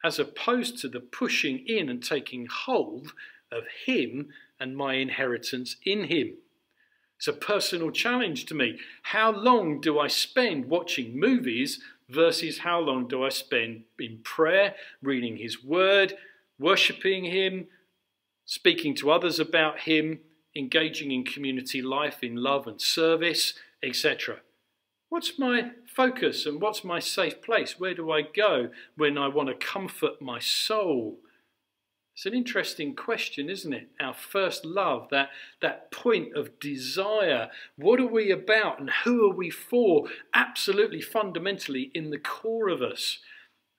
as 0.04 0.20
opposed 0.20 0.80
to 0.80 0.90
the 0.90 1.00
pushing 1.00 1.64
in 1.68 1.88
and 1.88 2.04
taking 2.04 2.48
hold 2.48 3.14
of 3.52 3.64
Him 3.86 4.30
and 4.60 4.76
my 4.76 4.96
inheritance 4.96 5.78
in 5.86 6.06
Him? 6.06 6.34
It's 7.18 7.28
a 7.28 7.34
personal 7.34 7.92
challenge 7.92 8.46
to 8.48 8.56
me. 8.56 8.80
How 9.04 9.32
long 9.32 9.80
do 9.80 10.00
I 10.00 10.08
spend 10.08 10.66
watching 10.66 11.20
movies 11.20 11.80
versus 12.10 12.60
how 12.60 12.80
long 12.80 13.08
do 13.08 13.24
I 13.24 13.30
spend 13.30 13.84
in 14.00 14.20
prayer, 14.24 14.76
reading 15.02 15.38
His 15.38 15.64
Word, 15.64 16.14
worshipping 16.60 17.26
Him, 17.26 17.68
speaking 18.46 18.96
to 18.96 19.12
others 19.12 19.40
about 19.40 19.82
Him, 19.82 20.20
engaging 20.56 21.12
in 21.12 21.24
community 21.24 21.82
life, 21.82 22.24
in 22.24 22.36
love 22.36 22.68
and 22.68 22.82
service, 22.82 23.54
etc. 23.84 24.38
What's 25.10 25.38
my 25.38 25.72
focus 25.86 26.46
and 26.46 26.62
what's 26.62 26.84
my 26.84 27.00
safe 27.00 27.42
place? 27.42 27.80
Where 27.80 27.94
do 27.94 28.12
I 28.12 28.22
go 28.22 28.70
when 28.96 29.18
I 29.18 29.28
want 29.28 29.50
to 29.50 29.56
comfort 29.56 30.22
my 30.22 30.40
soul? 30.40 31.20
It's 32.18 32.26
an 32.26 32.34
interesting 32.34 32.96
question, 32.96 33.48
isn't 33.48 33.74
it? 33.74 33.90
Our 34.00 34.16
first 34.16 34.66
love, 34.66 35.10
that, 35.12 35.30
that 35.62 35.92
point 35.92 36.36
of 36.36 36.60
desire. 36.60 37.52
What 37.76 38.00
are 38.00 38.08
we 38.08 38.32
about 38.32 38.80
and 38.80 38.90
who 39.04 39.30
are 39.30 39.36
we 39.36 39.52
for? 39.52 40.08
Absolutely 40.34 41.00
fundamentally 41.00 41.92
in 41.94 42.10
the 42.10 42.18
core 42.18 42.70
of 42.70 42.82
us. 42.82 43.20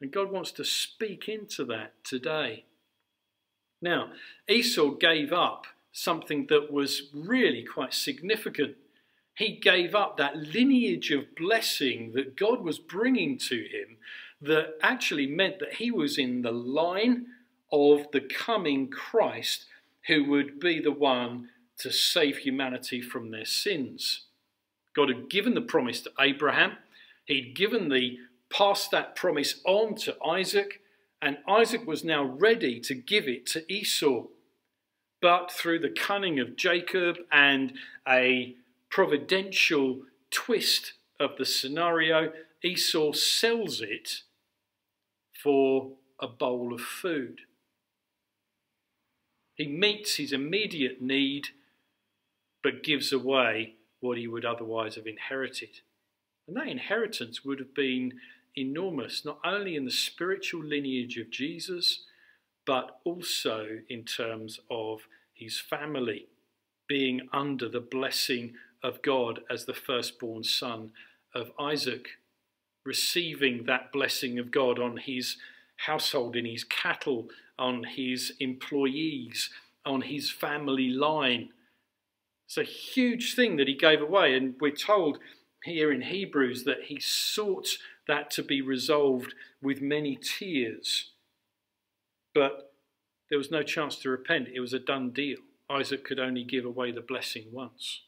And 0.00 0.12
God 0.12 0.30
wants 0.30 0.52
to 0.52 0.64
speak 0.64 1.28
into 1.28 1.64
that 1.64 1.94
today. 2.04 2.66
Now, 3.82 4.10
Esau 4.48 4.90
gave 4.90 5.32
up 5.32 5.66
something 5.90 6.46
that 6.48 6.72
was 6.72 7.10
really 7.12 7.64
quite 7.64 7.92
significant. 7.92 8.76
He 9.34 9.56
gave 9.56 9.96
up 9.96 10.16
that 10.16 10.36
lineage 10.36 11.10
of 11.10 11.34
blessing 11.34 12.12
that 12.14 12.36
God 12.36 12.60
was 12.60 12.78
bringing 12.78 13.36
to 13.38 13.56
him 13.56 13.96
that 14.40 14.74
actually 14.80 15.26
meant 15.26 15.58
that 15.58 15.74
he 15.74 15.90
was 15.90 16.16
in 16.16 16.42
the 16.42 16.52
line 16.52 17.26
of 17.70 18.10
the 18.12 18.20
coming 18.20 18.88
Christ 18.88 19.66
who 20.06 20.24
would 20.24 20.58
be 20.58 20.80
the 20.80 20.92
one 20.92 21.50
to 21.78 21.92
save 21.92 22.38
humanity 22.38 23.00
from 23.00 23.30
their 23.30 23.44
sins. 23.44 24.22
God 24.96 25.08
had 25.08 25.30
given 25.30 25.54
the 25.54 25.60
promise 25.60 26.00
to 26.02 26.10
Abraham, 26.18 26.72
he'd 27.26 27.54
given 27.54 27.88
the 27.88 28.18
passed 28.50 28.90
that 28.90 29.14
promise 29.14 29.60
on 29.64 29.94
to 29.94 30.16
Isaac, 30.24 30.80
and 31.20 31.38
Isaac 31.48 31.86
was 31.86 32.04
now 32.04 32.24
ready 32.24 32.80
to 32.80 32.94
give 32.94 33.28
it 33.28 33.46
to 33.46 33.72
Esau. 33.72 34.24
But 35.20 35.50
through 35.50 35.80
the 35.80 35.90
cunning 35.90 36.38
of 36.38 36.56
Jacob 36.56 37.16
and 37.30 37.74
a 38.06 38.56
providential 38.90 40.02
twist 40.30 40.94
of 41.20 41.36
the 41.36 41.44
scenario, 41.44 42.32
Esau 42.62 43.12
sells 43.12 43.80
it 43.80 44.22
for 45.42 45.92
a 46.20 46.28
bowl 46.28 46.72
of 46.72 46.80
food. 46.80 47.42
He 49.58 49.66
meets 49.66 50.16
his 50.16 50.32
immediate 50.32 51.02
need, 51.02 51.48
but 52.62 52.84
gives 52.84 53.12
away 53.12 53.74
what 54.00 54.16
he 54.16 54.28
would 54.28 54.44
otherwise 54.44 54.94
have 54.94 55.06
inherited. 55.06 55.80
And 56.46 56.56
that 56.56 56.68
inheritance 56.68 57.44
would 57.44 57.58
have 57.58 57.74
been 57.74 58.14
enormous, 58.56 59.24
not 59.24 59.40
only 59.44 59.74
in 59.74 59.84
the 59.84 59.90
spiritual 59.90 60.64
lineage 60.64 61.18
of 61.18 61.30
Jesus, 61.30 62.04
but 62.64 63.00
also 63.02 63.80
in 63.88 64.04
terms 64.04 64.60
of 64.70 65.08
his 65.34 65.58
family 65.58 66.26
being 66.86 67.28
under 67.32 67.68
the 67.68 67.80
blessing 67.80 68.54
of 68.82 69.02
God 69.02 69.40
as 69.50 69.64
the 69.64 69.74
firstborn 69.74 70.44
son 70.44 70.92
of 71.34 71.50
Isaac, 71.58 72.08
receiving 72.84 73.64
that 73.64 73.90
blessing 73.92 74.38
of 74.38 74.52
God 74.52 74.78
on 74.78 74.98
his 74.98 75.36
household, 75.86 76.36
in 76.36 76.44
his 76.44 76.64
cattle, 76.64 77.28
on 77.58 77.84
his 77.84 78.32
employees, 78.40 79.50
on 79.84 80.02
his 80.02 80.30
family 80.30 80.88
line. 80.88 81.50
It's 82.46 82.58
a 82.58 82.62
huge 82.62 83.34
thing 83.34 83.56
that 83.56 83.68
he 83.68 83.74
gave 83.74 84.00
away, 84.00 84.34
and 84.34 84.54
we're 84.60 84.70
told 84.70 85.18
here 85.64 85.92
in 85.92 86.02
Hebrews 86.02 86.64
that 86.64 86.84
he 86.84 87.00
sought 87.00 87.78
that 88.06 88.30
to 88.32 88.42
be 88.42 88.62
resolved 88.62 89.34
with 89.62 89.80
many 89.80 90.16
tears. 90.16 91.12
But 92.34 92.72
there 93.28 93.38
was 93.38 93.50
no 93.50 93.62
chance 93.62 93.96
to 93.96 94.10
repent, 94.10 94.48
it 94.54 94.60
was 94.60 94.72
a 94.72 94.78
done 94.78 95.10
deal. 95.10 95.38
Isaac 95.70 96.04
could 96.04 96.18
only 96.18 96.44
give 96.44 96.64
away 96.64 96.92
the 96.92 97.02
blessing 97.02 97.46
once. 97.52 98.02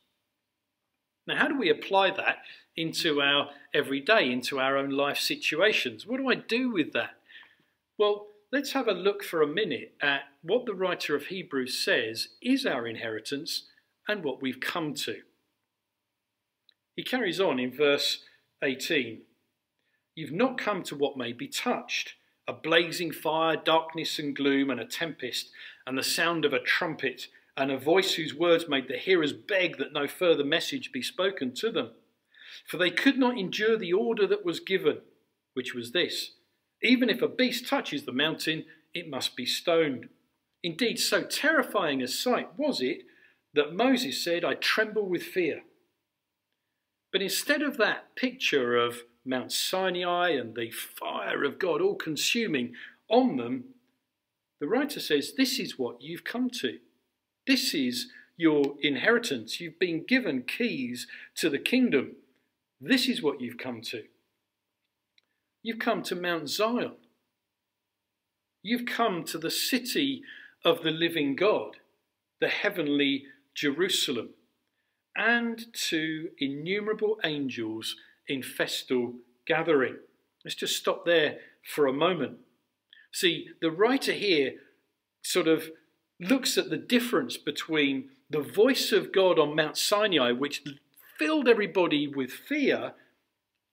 Now, 1.27 1.37
how 1.37 1.49
do 1.49 1.59
we 1.59 1.69
apply 1.69 2.13
that 2.13 2.39
into 2.77 3.21
our 3.21 3.51
everyday, 3.75 4.33
into 4.33 4.59
our 4.59 4.79
own 4.79 4.91
life 4.91 5.19
situations? 5.19 6.07
What 6.07 6.17
do 6.17 6.29
I 6.31 6.37
do 6.37 6.71
with 6.71 6.93
that? 6.95 7.20
Well, 8.01 8.29
let's 8.51 8.73
have 8.73 8.89
a 8.89 8.93
look 8.93 9.23
for 9.23 9.43
a 9.43 9.47
minute 9.47 9.93
at 10.01 10.23
what 10.41 10.65
the 10.65 10.73
writer 10.73 11.15
of 11.15 11.27
Hebrews 11.27 11.85
says 11.85 12.29
is 12.41 12.65
our 12.65 12.87
inheritance 12.87 13.65
and 14.09 14.25
what 14.25 14.41
we've 14.41 14.59
come 14.59 14.95
to. 14.95 15.19
He 16.97 17.03
carries 17.03 17.39
on 17.39 17.61
in 17.61 17.71
verse 17.71 18.25
18 18.63 19.21
You've 20.15 20.33
not 20.33 20.57
come 20.57 20.83
to 20.85 20.97
what 20.97 21.19
may 21.19 21.35
be 21.35 21.47
touched 21.47 22.15
a 22.49 22.55
blazing 22.55 23.13
fire, 23.13 23.55
darkness 23.55 24.19
and 24.19 24.35
gloom, 24.35 24.71
and 24.71 24.81
a 24.81 24.87
tempest, 24.87 25.51
and 25.87 25.99
the 25.99 26.03
sound 26.03 26.47
of 26.47 26.55
a 26.55 26.59
trumpet, 26.59 27.27
and 27.55 27.71
a 27.71 27.77
voice 27.77 28.15
whose 28.15 28.35
words 28.35 28.67
made 28.67 28.89
the 28.89 28.97
hearers 28.97 29.35
beg 29.35 29.77
that 29.77 29.93
no 29.93 30.09
further 30.09 30.43
message 30.43 30.91
be 30.91 31.03
spoken 31.03 31.53
to 31.57 31.71
them. 31.71 31.91
For 32.67 32.79
they 32.79 32.91
could 32.91 33.19
not 33.19 33.37
endure 33.37 33.77
the 33.77 33.93
order 33.93 34.27
that 34.27 34.43
was 34.43 34.59
given, 34.59 35.01
which 35.53 35.75
was 35.75 35.93
this 35.93 36.31
even 36.83 37.11
if 37.11 37.23
a 37.23 37.29
beast 37.29 37.67
touches 37.67 38.05
the 38.05 38.13
mountain, 38.13 38.65
it 38.95 39.09
must 39.09 39.37
be 39.37 39.47
stoned. 39.47 40.09
Indeed, 40.63 40.99
so 40.99 41.23
terrifying 41.23 42.03
a 42.03 42.09
sight 42.09 42.49
was 42.57 42.81
it 42.81 43.03
that 43.55 43.75
Moses 43.75 44.23
said, 44.23 44.45
I 44.45 44.55
tremble 44.55 45.09
with 45.09 45.23
fear. 45.23 45.63
But 47.13 47.23
instead 47.23 47.63
of 47.63 47.77
that 47.79 48.15
picture 48.15 48.77
of 48.77 49.03
Mount 49.25 49.53
Sinai 49.53 50.31
and 50.31 50.55
the 50.55 50.71
fire 50.71 51.45
of 51.45 51.59
God 51.59 51.81
all 51.81 51.97
consuming 51.97 52.75
on 53.09 53.37
them, 53.37 53.65
the 54.61 54.69
writer 54.69 55.01
says, 55.01 55.35
This 55.37 55.59
is 55.59 55.79
what 55.79 56.01
you've 56.01 56.25
come 56.25 56.51
to. 56.61 56.79
This 57.47 57.75
is 57.75 58.09
your 58.37 58.77
inheritance. 58.81 59.61
You've 59.61 59.79
been 59.79 60.05
given 60.07 60.43
keys 60.43 61.07
to 61.37 61.51
the 61.51 61.59
kingdom. 61.59 62.13
This 62.81 63.09
is 63.09 63.23
what 63.23 63.41
you've 63.41 63.59
come 63.59 63.81
to. 63.83 64.05
You've 65.63 65.79
come 65.79 66.03
to 66.05 66.15
Mount 66.15 66.49
Zion. 66.49 66.93
You've 68.63 68.87
come 68.87 69.25
to 69.25 69.39
the 69.39 69.51
city 69.51 70.23
of 70.65 70.83
the 70.83 70.91
living 70.91 71.37
God, 71.37 71.77
the 72.41 72.49
heavenly 72.49 73.25
Jerusalem, 73.55 74.31
and 75.17 75.67
to 75.89 76.31
innumerable 76.39 77.19
angels 77.25 77.97
in 78.29 78.43
festal 78.43 79.15
gathering. 79.47 79.97
Let's 80.45 80.55
just 80.55 80.77
stop 80.77 81.05
there 81.05 81.39
for 81.63 81.87
a 81.87 81.93
moment. 81.93 82.39
See, 83.13 83.49
the 83.61 83.71
writer 83.71 84.13
here 84.13 84.55
sort 85.23 85.49
of 85.49 85.71
looks 86.21 86.57
at 86.57 86.71
the 86.71 86.77
difference 86.77 87.37
between 87.37 88.11
the 88.31 88.41
voice 88.41 88.93
of 88.93 89.13
God 89.13 89.39
on 89.39 89.57
Mount 89.57 89.77
Sinai, 89.77 90.33
which 90.33 90.63
filled 91.19 91.49
everybody 91.49 92.07
with 92.07 92.31
fear, 92.31 92.95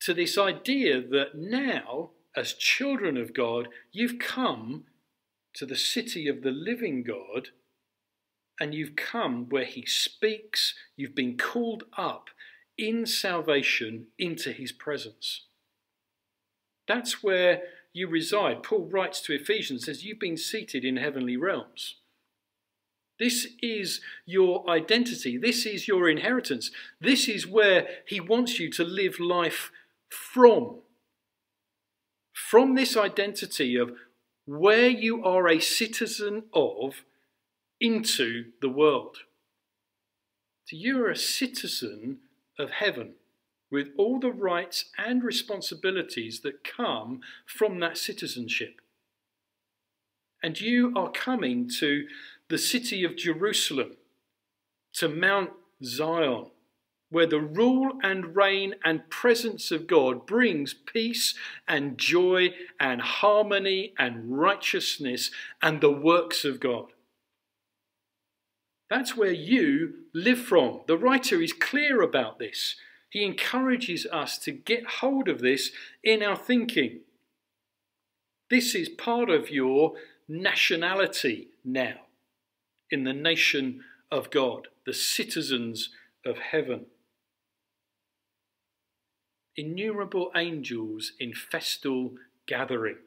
to 0.01 0.13
this 0.13 0.37
idea 0.37 1.01
that 1.01 1.35
now, 1.35 2.11
as 2.35 2.53
children 2.53 3.17
of 3.17 3.33
God, 3.33 3.67
you've 3.91 4.19
come 4.19 4.85
to 5.53 5.65
the 5.65 5.75
city 5.75 6.27
of 6.27 6.43
the 6.43 6.51
living 6.51 7.03
God 7.03 7.49
and 8.59 8.73
you've 8.73 8.95
come 8.95 9.49
where 9.49 9.65
He 9.65 9.85
speaks, 9.85 10.75
you've 10.95 11.15
been 11.15 11.37
called 11.37 11.83
up 11.97 12.29
in 12.77 13.05
salvation 13.05 14.07
into 14.17 14.51
His 14.51 14.71
presence. 14.71 15.45
That's 16.87 17.23
where 17.23 17.63
you 17.93 18.07
reside. 18.07 18.63
Paul 18.63 18.87
writes 18.91 19.21
to 19.21 19.33
Ephesians, 19.33 19.85
says, 19.85 20.03
You've 20.05 20.19
been 20.19 20.37
seated 20.37 20.85
in 20.85 20.97
heavenly 20.97 21.37
realms. 21.37 21.95
This 23.19 23.47
is 23.61 23.99
your 24.25 24.69
identity. 24.69 25.37
This 25.37 25.65
is 25.65 25.87
your 25.87 26.07
inheritance. 26.07 26.69
This 27.01 27.27
is 27.27 27.47
where 27.47 27.87
he 28.05 28.19
wants 28.19 28.59
you 28.59 28.69
to 28.71 28.83
live 28.83 29.19
life 29.19 29.71
from. 30.09 30.79
From 32.33 32.75
this 32.75 32.95
identity 32.95 33.75
of 33.75 33.91
where 34.45 34.89
you 34.89 35.23
are 35.23 35.47
a 35.47 35.59
citizen 35.59 36.43
of 36.53 37.03
into 37.79 38.45
the 38.61 38.69
world. 38.69 39.17
So 40.65 40.75
you're 40.75 41.09
a 41.09 41.17
citizen 41.17 42.19
of 42.57 42.71
heaven 42.71 43.15
with 43.69 43.89
all 43.97 44.19
the 44.19 44.31
rights 44.31 44.85
and 44.97 45.23
responsibilities 45.23 46.41
that 46.41 46.63
come 46.63 47.21
from 47.45 47.79
that 47.79 47.97
citizenship. 47.97 48.79
And 50.41 50.59
you 50.59 50.93
are 50.95 51.11
coming 51.11 51.69
to 51.79 52.05
the 52.49 52.57
city 52.57 53.03
of 53.03 53.17
Jerusalem, 53.17 53.97
to 54.93 55.09
Mount 55.09 55.49
Zion, 55.83 56.51
where 57.09 57.27
the 57.27 57.39
rule 57.39 57.93
and 58.03 58.35
reign 58.35 58.75
and 58.83 59.09
presence 59.09 59.71
of 59.71 59.87
God 59.87 60.25
brings 60.25 60.73
peace 60.73 61.35
and 61.67 61.97
joy 61.97 62.49
and 62.79 63.01
harmony 63.01 63.93
and 63.97 64.37
righteousness 64.37 65.31
and 65.61 65.79
the 65.79 65.91
works 65.91 66.43
of 66.43 66.59
God. 66.59 66.87
That's 68.89 69.15
where 69.15 69.31
you 69.31 69.93
live 70.13 70.39
from. 70.39 70.81
The 70.87 70.97
writer 70.97 71.41
is 71.41 71.53
clear 71.53 72.01
about 72.01 72.39
this. 72.39 72.75
He 73.09 73.23
encourages 73.23 74.05
us 74.05 74.37
to 74.39 74.51
get 74.51 74.85
hold 74.99 75.27
of 75.29 75.39
this 75.39 75.71
in 76.03 76.21
our 76.21 76.35
thinking. 76.35 77.01
This 78.49 78.75
is 78.75 78.89
part 78.89 79.29
of 79.29 79.49
your 79.49 79.93
nationality 80.27 81.49
now 81.63 81.95
in 82.89 83.03
the 83.03 83.13
nation 83.13 83.83
of 84.11 84.29
God, 84.29 84.69
the 84.85 84.93
citizens 84.93 85.89
of 86.25 86.37
heaven. 86.37 86.85
Innumerable 89.57 90.31
angels 90.35 91.13
in 91.19 91.33
festal 91.33 92.13
gathering, 92.45 92.97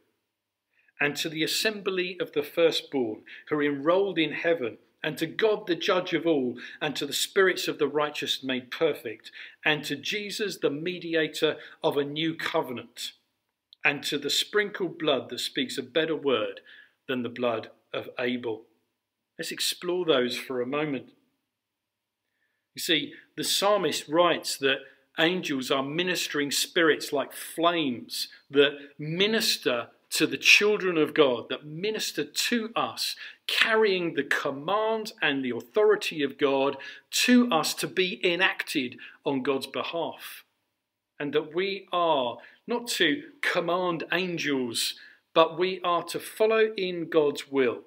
and 1.01 1.17
to 1.17 1.29
the 1.29 1.45
assembly 1.45 2.19
of 2.21 2.33
the 2.33 2.43
firstborn 2.43 3.23
who 3.49 3.57
are 3.57 3.63
enrolled 3.63 4.19
in 4.19 4.33
heaven 4.33 4.79
and 5.03 5.17
to 5.19 5.27
God 5.27 5.67
the 5.67 5.77
judge 5.77 6.13
of 6.13 6.27
all, 6.27 6.59
and 6.81 6.95
to 6.97 7.07
the 7.07 7.13
spirits 7.13 7.69
of 7.69 7.79
the 7.79 7.89
righteous 7.89 8.43
made 8.43 8.71
perfect, 8.71 9.31
and 9.65 9.83
to 9.85 9.97
Jesus 9.97 10.59
the 10.59 10.71
mediator 10.71 11.57
of 11.83 11.97
a 11.97 12.05
new 12.05 12.35
covenant, 12.35 13.13
and 13.85 14.03
to 14.05 14.19
the 14.19 14.29
sprinkled 14.29 14.99
blood 14.99 15.31
that 15.31 15.41
speaks 15.41 15.79
a 15.79 15.83
better 15.83 16.17
word 16.17 16.61
than 17.09 17.23
the 17.23 17.31
blood 17.31 17.71
of 17.95 18.11
Abel. 18.19 18.65
Let's 19.39 19.53
explore 19.53 20.05
those 20.05 20.37
for 20.37 20.61
a 20.61 20.67
moment. 20.67 21.13
You 22.75 22.83
see, 22.83 23.15
the 23.37 23.45
psalmist 23.45 24.07
writes 24.07 24.59
that 24.59 24.81
angels 25.21 25.71
are 25.71 25.83
ministering 25.83 26.51
spirits 26.51 27.13
like 27.13 27.33
flames 27.33 28.29
that 28.51 28.73
minister 28.99 29.89
to 30.11 30.27
the 30.27 30.37
children 30.37 30.99
of 30.99 31.15
God, 31.15 31.49
that 31.49 31.65
minister 31.65 32.25
to 32.25 32.73
us, 32.75 33.15
carrying 33.47 34.15
the 34.15 34.25
command 34.25 35.13
and 35.23 35.45
the 35.45 35.51
authority 35.51 36.23
of 36.23 36.37
God 36.37 36.77
to 37.11 37.51
us 37.51 37.75
to 37.75 37.87
be 37.87 38.21
enacted 38.25 38.97
on 39.25 39.43
God's 39.43 39.69
behalf. 39.69 40.45
And 41.19 41.33
that 41.33 41.55
we 41.55 41.87
are 41.93 42.39
not 42.67 42.89
to 42.89 43.23
command 43.41 44.05
angels, 44.13 44.95
but 45.35 45.59
we 45.59 45.81
are 45.85 46.03
to 46.05 46.19
follow 46.19 46.73
in 46.77 47.09
God's 47.09 47.51
will, 47.51 47.83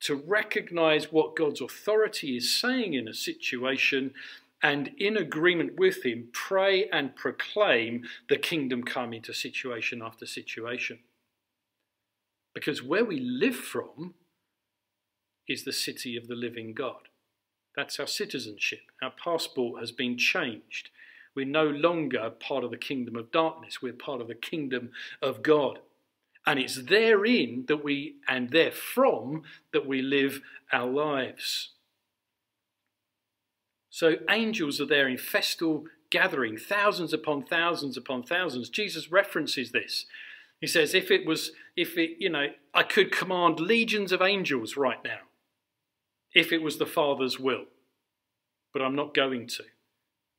to 0.00 0.14
recognize 0.14 1.10
what 1.10 1.36
God's 1.36 1.60
authority 1.62 2.36
is 2.36 2.54
saying 2.54 2.92
in 2.94 3.08
a 3.08 3.14
situation 3.14 4.12
and 4.66 4.90
in 4.98 5.16
agreement 5.16 5.78
with 5.78 6.04
him, 6.04 6.26
pray 6.32 6.88
and 6.88 7.14
proclaim 7.14 8.02
the 8.28 8.36
kingdom 8.36 8.82
come 8.82 9.12
into 9.12 9.32
situation 9.32 10.02
after 10.02 10.26
situation. 10.26 10.98
Because 12.52 12.82
where 12.82 13.04
we 13.04 13.20
live 13.20 13.54
from 13.54 14.14
is 15.46 15.62
the 15.62 15.72
city 15.72 16.16
of 16.16 16.26
the 16.26 16.34
living 16.34 16.74
God. 16.74 17.10
That's 17.76 18.00
our 18.00 18.08
citizenship. 18.08 18.80
Our 19.00 19.12
passport 19.12 19.78
has 19.78 19.92
been 19.92 20.18
changed. 20.18 20.90
We're 21.36 21.46
no 21.46 21.68
longer 21.68 22.28
part 22.30 22.64
of 22.64 22.72
the 22.72 22.76
kingdom 22.76 23.14
of 23.14 23.30
darkness, 23.30 23.80
we're 23.80 23.92
part 23.92 24.20
of 24.20 24.26
the 24.26 24.34
kingdom 24.34 24.90
of 25.22 25.44
God. 25.44 25.78
And 26.44 26.58
it's 26.58 26.82
therein 26.82 27.66
that 27.68 27.84
we, 27.84 28.16
and 28.26 28.50
therefrom, 28.50 29.44
that 29.72 29.86
we 29.86 30.02
live 30.02 30.40
our 30.72 30.90
lives. 30.90 31.68
So 33.96 34.16
angels 34.28 34.78
are 34.78 34.84
there 34.84 35.08
in 35.08 35.16
festal 35.16 35.86
gathering, 36.10 36.58
thousands 36.58 37.14
upon 37.14 37.44
thousands 37.44 37.96
upon 37.96 38.24
thousands. 38.24 38.68
Jesus 38.68 39.10
references 39.10 39.72
this. 39.72 40.04
He 40.60 40.66
says, 40.66 40.92
if 40.92 41.10
it 41.10 41.24
was, 41.24 41.52
if 41.78 41.96
it, 41.96 42.18
you 42.18 42.28
know, 42.28 42.48
I 42.74 42.82
could 42.82 43.10
command 43.10 43.58
legions 43.58 44.12
of 44.12 44.20
angels 44.20 44.76
right 44.76 45.02
now, 45.02 45.20
if 46.34 46.52
it 46.52 46.60
was 46.60 46.76
the 46.76 46.84
Father's 46.84 47.40
will. 47.40 47.64
But 48.74 48.82
I'm 48.82 48.94
not 48.94 49.14
going 49.14 49.46
to. 49.46 49.64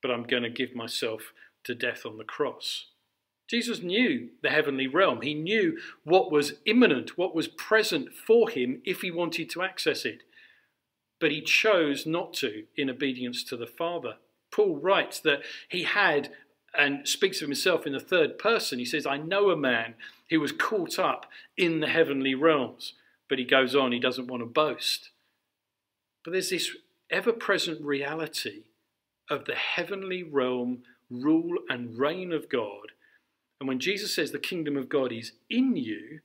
But 0.04 0.12
I'm 0.12 0.28
going 0.28 0.44
to 0.44 0.52
give 0.52 0.76
myself 0.76 1.34
to 1.64 1.74
death 1.74 2.06
on 2.06 2.20
the 2.20 2.24
cross. 2.24 2.86
Jesus 3.50 3.82
knew 3.82 4.30
the 4.44 4.52
heavenly 4.52 4.86
realm. 4.86 5.22
He 5.22 5.34
knew 5.34 5.80
what 6.04 6.32
was 6.32 6.60
imminent, 6.68 7.18
what 7.18 7.34
was 7.34 7.48
present 7.48 8.14
for 8.14 8.52
him 8.52 8.84
if 8.86 9.02
he 9.02 9.10
wanted 9.10 9.50
to 9.50 9.64
access 9.64 10.06
it. 10.06 10.22
But 11.20 11.32
he 11.32 11.42
chose 11.42 12.06
not 12.06 12.34
to 12.36 12.66
in 12.76 12.90
obedience 12.90 13.44
to 13.46 13.58
the 13.58 13.68
Father. 13.68 14.16
Paul 14.52 14.78
writes 14.78 15.20
that 15.22 15.42
he 15.70 15.84
had 15.84 16.32
and 16.78 17.08
speaks 17.08 17.42
of 17.42 17.48
himself 17.48 17.88
in 17.88 17.94
the 17.94 18.00
third 18.00 18.38
person. 18.38 18.78
He 18.80 18.86
says, 18.86 19.06
I 19.06 19.18
know 19.18 19.50
a 19.50 19.58
man 19.58 19.96
who 20.30 20.40
was 20.40 20.52
caught 20.52 21.00
up 21.00 21.26
in 21.58 21.80
the 21.80 21.88
heavenly 21.88 22.36
realms. 22.36 22.94
But 23.30 23.40
he 23.40 23.46
goes 23.46 23.76
on, 23.76 23.92
he 23.92 24.00
doesn't 24.00 24.28
want 24.28 24.42
to 24.42 24.48
boast. 24.48 25.10
But 26.24 26.32
there's 26.32 26.50
this 26.50 26.76
ever 27.10 27.34
present 27.34 27.82
reality 27.82 28.64
of 29.30 29.46
the 29.46 29.56
heavenly 29.56 30.24
realm, 30.24 30.84
rule, 31.10 31.58
and 31.70 31.98
reign 31.98 32.32
of 32.32 32.50
God. 32.50 32.92
And 33.60 33.68
when 33.68 33.80
Jesus 33.80 34.14
says 34.14 34.32
the 34.32 34.40
kingdom 34.40 34.78
of 34.78 34.90
God 34.90 35.12
is 35.12 35.34
in 35.50 35.76
you, 35.76 36.20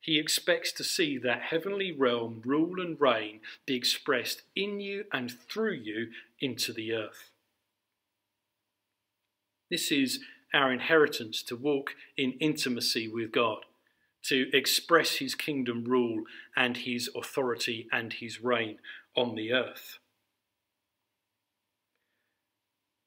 he 0.00 0.18
expects 0.18 0.72
to 0.72 0.84
see 0.84 1.18
that 1.18 1.42
heavenly 1.42 1.92
realm, 1.92 2.42
rule, 2.44 2.80
and 2.80 3.00
reign 3.00 3.40
be 3.66 3.74
expressed 3.74 4.42
in 4.54 4.80
you 4.80 5.04
and 5.12 5.32
through 5.32 5.74
you 5.74 6.08
into 6.40 6.72
the 6.72 6.92
earth. 6.92 7.30
This 9.70 9.90
is 9.90 10.20
our 10.54 10.72
inheritance 10.72 11.42
to 11.42 11.56
walk 11.56 11.94
in 12.16 12.32
intimacy 12.32 13.08
with 13.08 13.32
God, 13.32 13.64
to 14.24 14.48
express 14.52 15.16
his 15.16 15.34
kingdom 15.34 15.84
rule 15.84 16.24
and 16.56 16.76
his 16.76 17.10
authority 17.16 17.88
and 17.90 18.12
his 18.12 18.40
reign 18.40 18.78
on 19.16 19.34
the 19.34 19.52
earth. 19.52 19.98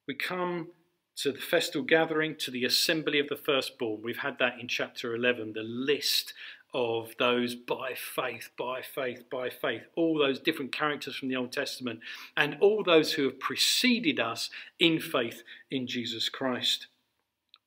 We 0.08 0.15
come 0.15 0.69
to 1.17 1.32
the 1.32 1.39
festal 1.39 1.82
gathering, 1.82 2.36
to 2.38 2.49
the 2.49 2.65
assembly 2.65 3.19
of 3.19 3.28
the 3.28 3.36
firstborn. 3.36 4.02
We've 4.02 4.17
had 4.17 4.39
that 4.39 4.58
in 4.60 4.67
chapter 4.67 5.13
11, 5.13 5.54
the 5.54 5.63
list 5.63 6.34
of 6.73 7.15
those 7.17 7.55
by 7.55 7.93
faith, 7.95 8.49
by 8.58 8.82
faith, 8.82 9.23
by 9.29 9.49
faith, 9.49 9.84
all 9.95 10.17
those 10.17 10.39
different 10.39 10.71
characters 10.71 11.15
from 11.15 11.29
the 11.29 11.36
Old 11.36 11.51
Testament, 11.51 11.99
and 12.38 12.58
all 12.60 12.84
those 12.84 13.13
who 13.13 13.23
have 13.23 13.39
preceded 13.39 14.19
us 14.19 14.49
in 14.77 14.99
faith 14.99 15.43
in 15.71 15.88
Jesus 15.88 16.29
Christ. 16.29 16.88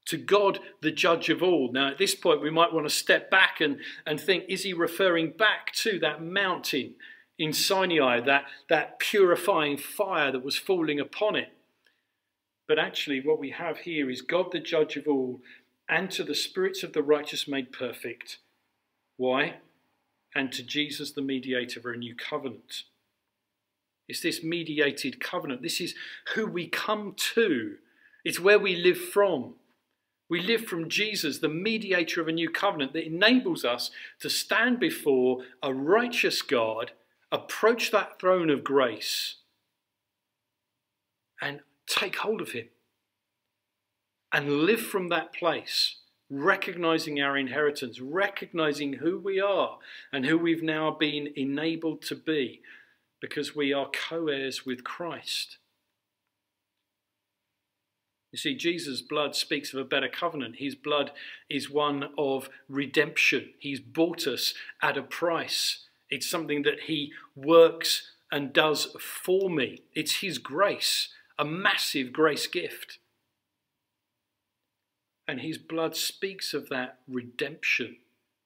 To 0.06 0.16
God, 0.16 0.60
the 0.80 0.90
judge 0.90 1.28
of 1.28 1.42
all. 1.42 1.70
Now, 1.72 1.88
at 1.88 1.98
this 1.98 2.14
point, 2.14 2.42
we 2.42 2.50
might 2.50 2.72
want 2.72 2.86
to 2.86 2.94
step 2.94 3.30
back 3.30 3.60
and, 3.60 3.78
and 4.06 4.20
think 4.20 4.44
is 4.48 4.62
he 4.62 4.72
referring 4.72 5.30
back 5.30 5.72
to 5.74 5.98
that 6.00 6.22
mountain 6.22 6.94
in 7.38 7.52
Sinai, 7.52 8.20
that, 8.20 8.44
that 8.68 8.98
purifying 8.98 9.76
fire 9.76 10.30
that 10.30 10.44
was 10.44 10.56
falling 10.56 11.00
upon 11.00 11.36
it? 11.36 11.52
But 12.68 12.78
actually, 12.78 13.20
what 13.20 13.40
we 13.40 13.50
have 13.50 13.78
here 13.78 14.08
is 14.10 14.22
God, 14.22 14.52
the 14.52 14.60
judge 14.60 14.96
of 14.96 15.08
all, 15.08 15.40
and 15.88 16.10
to 16.12 16.22
the 16.22 16.34
spirits 16.34 16.82
of 16.82 16.92
the 16.92 17.02
righteous 17.02 17.48
made 17.48 17.72
perfect 17.72 18.38
why? 19.16 19.56
And 20.34 20.50
to 20.52 20.62
Jesus, 20.62 21.12
the 21.12 21.22
mediator 21.22 21.80
of 21.80 21.86
a 21.86 21.96
new 21.96 22.14
covenant. 22.14 22.84
It's 24.08 24.20
this 24.20 24.42
mediated 24.42 25.20
covenant. 25.20 25.62
This 25.62 25.80
is 25.80 25.94
who 26.34 26.46
we 26.46 26.66
come 26.66 27.14
to, 27.34 27.76
it's 28.24 28.40
where 28.40 28.58
we 28.58 28.76
live 28.76 28.98
from. 28.98 29.54
We 30.28 30.40
live 30.40 30.64
from 30.64 30.88
Jesus, 30.88 31.38
the 31.38 31.48
mediator 31.48 32.22
of 32.22 32.28
a 32.28 32.32
new 32.32 32.48
covenant 32.48 32.94
that 32.94 33.06
enables 33.06 33.66
us 33.66 33.90
to 34.20 34.30
stand 34.30 34.80
before 34.80 35.42
a 35.62 35.74
righteous 35.74 36.40
God, 36.40 36.92
approach 37.30 37.90
that 37.90 38.18
throne 38.18 38.48
of 38.48 38.64
grace, 38.64 39.36
and 41.42 41.60
take 41.86 42.16
hold 42.16 42.40
of 42.40 42.52
Him 42.52 42.68
and 44.32 44.62
live 44.62 44.80
from 44.80 45.08
that 45.08 45.34
place 45.34 45.96
recognizing 46.32 47.20
our 47.20 47.36
inheritance, 47.36 48.00
recognizing 48.00 48.94
who 48.94 49.18
we 49.18 49.38
are 49.38 49.78
and 50.12 50.24
who 50.24 50.38
we've 50.38 50.62
now 50.62 50.90
been 50.90 51.28
enabled 51.36 52.00
to 52.00 52.14
be 52.14 52.62
because 53.20 53.54
we 53.54 53.72
are 53.72 53.90
co 53.92 54.28
heirs 54.28 54.64
with 54.64 54.82
Christ. 54.82 55.58
You 58.32 58.38
see, 58.38 58.54
Jesus' 58.54 59.02
blood 59.02 59.36
speaks 59.36 59.74
of 59.74 59.80
a 59.80 59.84
better 59.84 60.08
covenant. 60.08 60.56
His 60.56 60.74
blood 60.74 61.10
is 61.50 61.70
one 61.70 62.08
of 62.16 62.48
redemption. 62.66 63.50
He's 63.58 63.78
bought 63.78 64.26
us 64.26 64.54
at 64.82 64.96
a 64.96 65.02
price. 65.02 65.84
It's 66.08 66.28
something 66.28 66.62
that 66.62 66.84
He 66.84 67.12
works 67.36 68.10
and 68.32 68.54
does 68.54 68.96
for 68.98 69.50
me. 69.50 69.82
It's 69.94 70.20
His 70.20 70.38
grace, 70.38 71.10
a 71.38 71.44
massive 71.44 72.10
grace 72.10 72.46
gift. 72.46 72.98
And 75.28 75.40
His 75.40 75.58
blood 75.58 75.96
speaks 75.96 76.52
of 76.52 76.68
that 76.68 76.98
redemption 77.08 77.96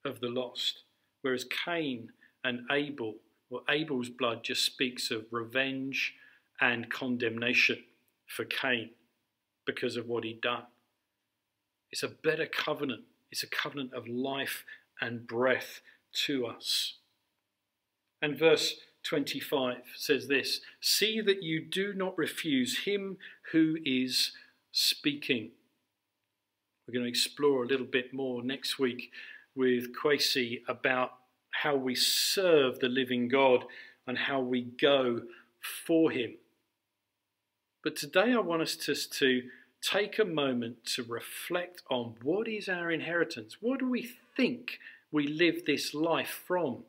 of 0.05 0.21
the 0.21 0.29
lost, 0.29 0.83
whereas 1.23 1.47
Cain 1.65 2.11
and 2.45 2.61
Abel, 2.71 3.17
or 3.51 3.62
Abel's 3.69 4.09
blood 4.09 4.45
just 4.45 4.65
speaks 4.65 5.11
of 5.11 5.27
revenge 5.31 6.15
and 6.61 6.91
condemnation 6.91 7.85
for 8.27 8.45
Cain 8.45 8.91
because 9.67 9.97
of 9.97 10.07
what 10.07 10.25
he'd 10.25 10.41
done. 10.41 10.65
It's 11.91 12.03
a 12.03 12.09
better 12.09 12.47
covenant. 12.47 13.03
It's 13.31 13.43
a 13.43 13.49
covenant 13.49 13.93
of 13.93 14.07
life 14.07 14.65
and 15.01 15.27
breath 15.27 15.81
to 16.25 16.47
us. 16.47 16.95
And 18.23 18.39
verse 18.39 18.77
25 19.03 19.77
says 19.97 20.29
this 20.29 20.61
See 20.81 21.21
that 21.21 21.43
you 21.43 21.61
do 21.61 21.93
not 21.93 22.17
refuse 22.17 22.81
him 22.85 23.19
who 23.53 23.77
is 23.85 24.33
speaking. 24.73 25.51
We're 26.87 26.94
going 26.94 27.05
to 27.05 27.11
explore 27.11 27.64
a 27.64 27.66
little 27.66 27.87
bit 27.87 28.14
more 28.14 28.42
next 28.42 28.79
week 28.79 29.11
with 29.57 29.88
Kwesi 29.92 30.62
about 30.68 31.14
how 31.51 31.75
we 31.75 31.96
serve 31.96 32.79
the 32.79 32.88
living 32.88 33.27
God 33.29 33.64
and 34.07 34.16
how 34.16 34.40
we 34.40 34.62
go 34.62 35.22
for 35.87 36.12
him. 36.12 36.35
But 37.83 37.96
today 37.96 38.33
I 38.35 38.38
want 38.38 38.62
us 38.62 38.77
just 38.77 39.12
to 39.18 39.42
take 39.83 40.18
a 40.18 40.25
moment 40.25 40.85
to 40.94 41.03
reflect 41.03 41.83
on 41.90 42.14
what 42.22 42.46
is 42.46 42.68
our 42.68 42.90
inheritance? 42.90 43.57
What 43.61 43.81
do 43.81 43.88
we 43.88 44.12
think 44.37 44.79
we 45.11 45.27
live 45.27 45.64
this 45.66 45.92
life 45.92 46.42
from? 46.46 46.85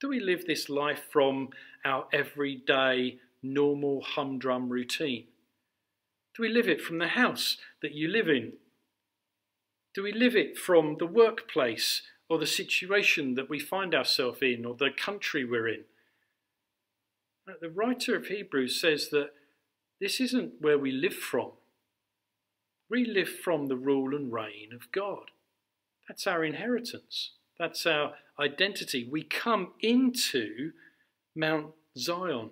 Do 0.00 0.08
we 0.08 0.20
live 0.20 0.46
this 0.46 0.68
life 0.68 1.02
from 1.10 1.48
our 1.84 2.06
everyday, 2.12 3.18
normal, 3.42 4.00
humdrum 4.02 4.68
routine? 4.68 5.24
Do 6.38 6.42
we 6.42 6.50
live 6.50 6.68
it 6.68 6.80
from 6.80 6.98
the 6.98 7.08
house 7.08 7.56
that 7.82 7.94
you 7.94 8.06
live 8.06 8.28
in? 8.28 8.52
Do 9.92 10.04
we 10.04 10.12
live 10.12 10.36
it 10.36 10.56
from 10.56 10.94
the 11.00 11.06
workplace 11.06 12.02
or 12.30 12.38
the 12.38 12.46
situation 12.46 13.34
that 13.34 13.50
we 13.50 13.58
find 13.58 13.92
ourselves 13.92 14.38
in 14.40 14.64
or 14.64 14.76
the 14.76 14.90
country 14.96 15.44
we're 15.44 15.66
in? 15.66 15.80
Uh, 17.48 17.54
the 17.60 17.68
writer 17.68 18.14
of 18.14 18.26
Hebrews 18.26 18.80
says 18.80 19.08
that 19.08 19.30
this 20.00 20.20
isn't 20.20 20.52
where 20.60 20.78
we 20.78 20.92
live 20.92 21.14
from. 21.14 21.50
We 22.88 23.04
live 23.04 23.28
from 23.28 23.66
the 23.66 23.76
rule 23.76 24.14
and 24.14 24.32
reign 24.32 24.70
of 24.72 24.92
God. 24.92 25.32
That's 26.06 26.28
our 26.28 26.44
inheritance. 26.44 27.32
That's 27.58 27.84
our 27.84 28.12
identity. 28.38 29.08
We 29.10 29.24
come 29.24 29.72
into 29.80 30.70
Mount 31.34 31.72
Zion, 31.96 32.50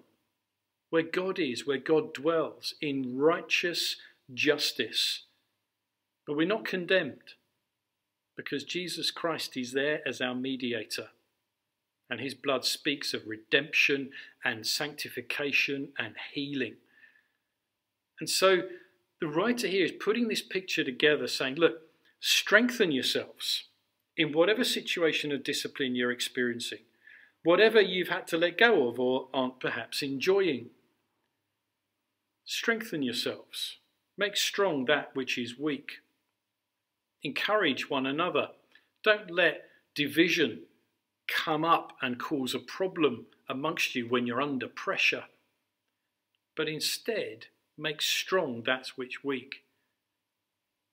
where 0.90 1.03
God 1.03 1.38
is, 1.38 1.66
where 1.66 1.79
God 1.79 2.14
dwells 2.14 2.75
in 2.81 3.16
righteous 3.16 3.96
justice. 4.33 5.25
But 6.27 6.37
we're 6.37 6.46
not 6.46 6.64
condemned 6.64 7.35
because 8.37 8.64
Jesus 8.64 9.11
Christ 9.11 9.57
is 9.57 9.72
there 9.72 10.07
as 10.07 10.20
our 10.20 10.35
mediator. 10.35 11.09
And 12.09 12.20
his 12.20 12.35
blood 12.35 12.64
speaks 12.64 13.14
of 13.14 13.27
redemption 13.27 14.11
and 14.44 14.66
sanctification 14.66 15.88
and 15.99 16.14
healing. 16.33 16.77
And 18.20 18.31
so 18.31 18.62
the 19.20 19.27
writer 19.27 19.66
here 19.66 19.85
is 19.85 19.92
putting 19.92 20.29
this 20.29 20.42
picture 20.42 20.85
together 20.85 21.27
saying, 21.27 21.57
look, 21.57 21.81
strengthen 22.20 22.92
yourselves 22.92 23.64
in 24.16 24.33
whatever 24.33 24.64
situation 24.64 25.33
of 25.33 25.42
discipline 25.42 25.94
you're 25.94 26.12
experiencing, 26.12 26.81
whatever 27.46 27.80
you've 27.80 28.09
had 28.09 28.26
to 28.26 28.37
let 28.37 28.59
go 28.59 28.88
of 28.88 28.98
or 28.98 29.28
aren't 29.32 29.61
perhaps 29.61 30.02
enjoying. 30.02 30.68
Strengthen 32.44 33.04
yourselves. 33.04 33.76
Make 34.18 34.37
strong 34.37 34.87
that 34.87 35.14
which 35.14 35.38
is 35.38 35.56
weak. 35.56 35.98
Encourage 37.22 37.88
one 37.88 38.04
another. 38.04 38.48
Don't 39.04 39.30
let 39.30 39.62
division 39.94 40.62
come 41.28 41.64
up 41.64 41.92
and 42.02 42.18
cause 42.18 42.52
a 42.52 42.59
problem 42.59 43.26
amongst 43.48 43.94
you 43.94 44.09
when 44.09 44.26
you're 44.26 44.42
under 44.42 44.66
pressure. 44.66 45.26
But 46.56 46.68
instead, 46.68 47.46
make 47.78 48.02
strong 48.02 48.64
that 48.66 48.88
which 48.96 49.22
weak. 49.22 49.62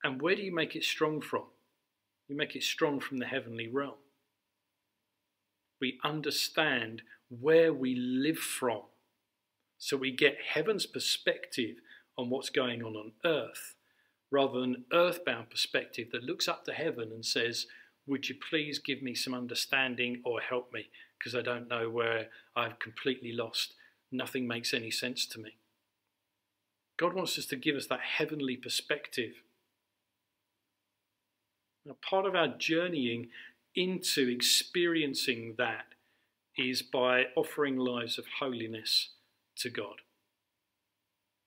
And 0.03 0.21
where 0.21 0.35
do 0.35 0.43
you 0.43 0.53
make 0.53 0.75
it 0.75 0.83
strong 0.83 1.19
from? 1.19 1.45
You 2.27 2.37
make 2.37 2.55
it 2.55 2.61
strong 2.61 2.99
from 2.99 3.17
the 3.17 3.25
heavenly 3.25 3.67
realm. 3.67 4.02
We 5.83 5.99
understand 6.01 7.01
where 7.27 7.73
we 7.73 7.93
live 7.93 8.37
from. 8.37 8.83
So 9.77 9.97
we 9.97 10.11
get 10.15 10.37
heaven's 10.53 10.85
perspective 10.85 11.75
on 12.17 12.29
what's 12.29 12.49
going 12.49 12.81
on 12.81 12.95
on 12.95 13.11
earth 13.25 13.75
rather 14.31 14.61
than 14.61 14.75
an 14.75 14.85
earthbound 14.93 15.49
perspective 15.49 16.07
that 16.13 16.23
looks 16.23 16.47
up 16.47 16.63
to 16.63 16.71
heaven 16.71 17.11
and 17.11 17.25
says, 17.25 17.67
Would 18.07 18.29
you 18.29 18.35
please 18.49 18.79
give 18.79 19.01
me 19.01 19.13
some 19.13 19.33
understanding 19.33 20.21
or 20.23 20.39
help 20.39 20.71
me? 20.71 20.85
Because 21.19 21.35
I 21.35 21.41
don't 21.41 21.67
know 21.67 21.89
where 21.89 22.27
I've 22.55 22.79
completely 22.79 23.33
lost. 23.33 23.73
Nothing 24.09 24.47
makes 24.47 24.73
any 24.73 24.89
sense 24.89 25.25
to 25.25 25.39
me. 25.41 25.57
God 26.95 27.13
wants 27.13 27.37
us 27.37 27.45
to 27.47 27.57
give 27.57 27.75
us 27.75 27.87
that 27.87 27.99
heavenly 27.99 28.55
perspective. 28.55 29.33
Now, 31.85 31.97
part 32.09 32.25
of 32.25 32.35
our 32.35 32.47
journeying 32.47 33.27
into 33.75 34.29
experiencing 34.29 35.55
that 35.57 35.85
is 36.57 36.81
by 36.81 37.25
offering 37.35 37.77
lives 37.77 38.17
of 38.17 38.25
holiness 38.39 39.09
to 39.57 39.69
God. 39.69 40.01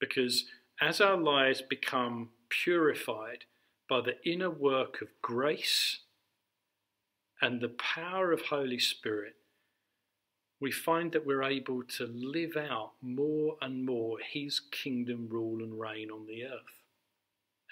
Because 0.01 0.45
as 0.81 1.01
our 1.01 1.17
lives 1.17 1.63
become 1.63 2.31
purified 2.49 3.45
by 3.89 4.01
the 4.01 4.17
inner 4.31 4.51
work 4.51 5.01
of 5.01 5.09
grace 5.23 6.01
and 7.41 7.61
the 7.61 7.69
power 7.69 8.33
of 8.33 8.43
Holy 8.43 8.79
Spirit, 8.79 9.37
we 10.61 10.73
find 10.73 11.13
that 11.13 11.27
we're 11.27 11.43
able 11.43 11.83
to 11.83 12.07
live 12.07 12.57
out 12.57 12.93
more 13.03 13.57
and 13.61 13.85
more 13.85 14.19
His 14.19 14.61
kingdom 14.61 15.29
rule 15.31 15.63
and 15.63 15.79
reign 15.79 16.11
on 16.11 16.27
the 16.27 16.45
earth. 16.45 16.83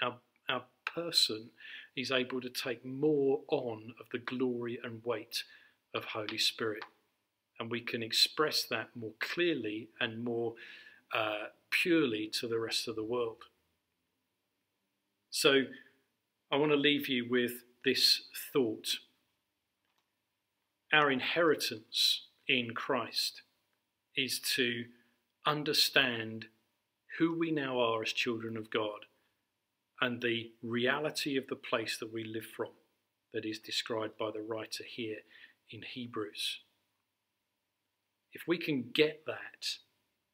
Our, 0.02 0.16
our 0.48 0.64
person 0.84 1.50
is 1.96 2.10
able 2.10 2.40
to 2.40 2.50
take 2.50 2.84
more 2.84 3.40
on 3.48 3.94
of 4.00 4.06
the 4.12 4.18
glory 4.18 4.78
and 4.82 5.04
weight 5.04 5.44
of 5.94 6.04
Holy 6.04 6.38
Spirit. 6.38 6.84
And 7.58 7.70
we 7.70 7.80
can 7.80 8.02
express 8.02 8.64
that 8.64 8.88
more 8.96 9.12
clearly 9.20 9.88
and 10.00 10.24
more 10.24 10.54
uh, 11.14 11.48
purely 11.70 12.28
to 12.40 12.48
the 12.48 12.58
rest 12.58 12.88
of 12.88 12.96
the 12.96 13.04
world. 13.04 13.44
So 15.30 15.62
I 16.50 16.56
want 16.56 16.72
to 16.72 16.76
leave 16.76 17.08
you 17.08 17.26
with 17.28 17.64
this 17.84 18.22
thought. 18.52 18.98
Our 20.92 21.10
inheritance 21.10 22.22
in 22.48 22.74
Christ 22.74 23.42
is 24.16 24.40
to 24.56 24.84
understand 25.46 26.46
who 27.18 27.36
we 27.38 27.50
now 27.50 27.78
are 27.78 28.02
as 28.02 28.12
children 28.12 28.56
of 28.56 28.70
God 28.70 29.06
and 30.00 30.20
the 30.20 30.52
reality 30.62 31.36
of 31.36 31.46
the 31.48 31.56
place 31.56 31.96
that 31.98 32.12
we 32.12 32.24
live 32.24 32.46
from 32.46 32.70
that 33.32 33.44
is 33.44 33.58
described 33.58 34.16
by 34.18 34.30
the 34.30 34.42
writer 34.42 34.84
here 34.84 35.18
in 35.70 35.82
Hebrews. 35.82 36.60
If 38.32 38.42
we 38.46 38.58
can 38.58 38.90
get 38.92 39.24
that 39.26 39.78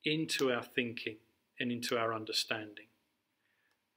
into 0.05 0.53
our 0.53 0.62
thinking 0.62 1.16
and 1.59 1.70
into 1.70 1.99
our 1.99 2.14
understanding, 2.14 2.87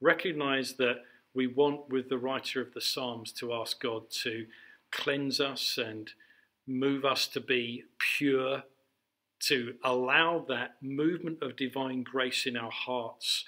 recognize 0.01 0.73
that 0.73 0.97
we 1.33 1.47
want, 1.47 1.89
with 1.89 2.09
the 2.09 2.17
writer 2.17 2.61
of 2.61 2.73
the 2.73 2.81
Psalms, 2.81 3.31
to 3.33 3.53
ask 3.53 3.81
God 3.81 4.09
to 4.23 4.45
cleanse 4.91 5.39
us 5.39 5.77
and 5.77 6.11
move 6.67 7.05
us 7.05 7.27
to 7.27 7.39
be 7.39 7.85
pure, 7.97 8.63
to 9.39 9.75
allow 9.83 10.45
that 10.47 10.75
movement 10.81 11.41
of 11.41 11.55
divine 11.55 12.03
grace 12.03 12.45
in 12.45 12.55
our 12.55 12.71
hearts 12.71 13.45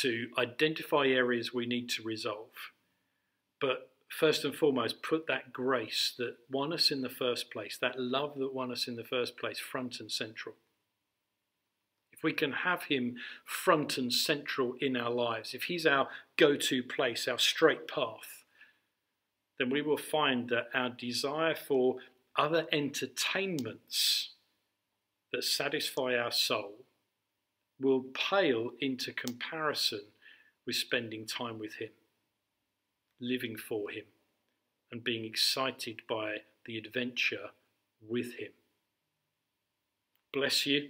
to 0.00 0.28
identify 0.36 1.06
areas 1.06 1.54
we 1.54 1.66
need 1.66 1.88
to 1.90 2.02
resolve. 2.02 2.72
But 3.60 3.90
first 4.08 4.44
and 4.44 4.54
foremost, 4.54 5.02
put 5.02 5.26
that 5.26 5.52
grace 5.52 6.12
that 6.18 6.36
won 6.50 6.72
us 6.72 6.90
in 6.90 7.02
the 7.02 7.08
first 7.08 7.50
place, 7.50 7.78
that 7.80 7.98
love 7.98 8.38
that 8.38 8.54
won 8.54 8.70
us 8.70 8.86
in 8.86 8.96
the 8.96 9.04
first 9.04 9.36
place, 9.36 9.58
front 9.58 10.00
and 10.00 10.10
central. 10.10 10.54
If 12.12 12.22
we 12.22 12.32
can 12.32 12.52
have 12.52 12.84
Him 12.84 13.16
front 13.44 13.96
and 13.96 14.12
central 14.12 14.74
in 14.80 14.96
our 14.96 15.10
lives, 15.10 15.54
if 15.54 15.64
He's 15.64 15.86
our 15.86 16.08
go 16.36 16.56
to 16.56 16.82
place, 16.82 17.28
our 17.28 17.38
straight 17.38 17.86
path, 17.86 18.44
then 19.58 19.70
we 19.70 19.82
will 19.82 19.98
find 19.98 20.48
that 20.50 20.68
our 20.74 20.90
desire 20.90 21.54
for 21.54 21.96
other 22.36 22.66
entertainments 22.72 24.30
that 25.32 25.44
satisfy 25.44 26.16
our 26.16 26.30
soul 26.30 26.84
will 27.80 28.04
pale 28.14 28.70
into 28.80 29.12
comparison 29.12 30.00
with 30.66 30.76
spending 30.76 31.26
time 31.26 31.58
with 31.58 31.74
Him, 31.74 31.90
living 33.20 33.56
for 33.56 33.90
Him, 33.90 34.04
and 34.90 35.04
being 35.04 35.24
excited 35.24 36.02
by 36.08 36.38
the 36.66 36.76
adventure 36.76 37.50
with 38.06 38.34
Him. 38.38 38.52
Bless 40.32 40.66
you. 40.66 40.88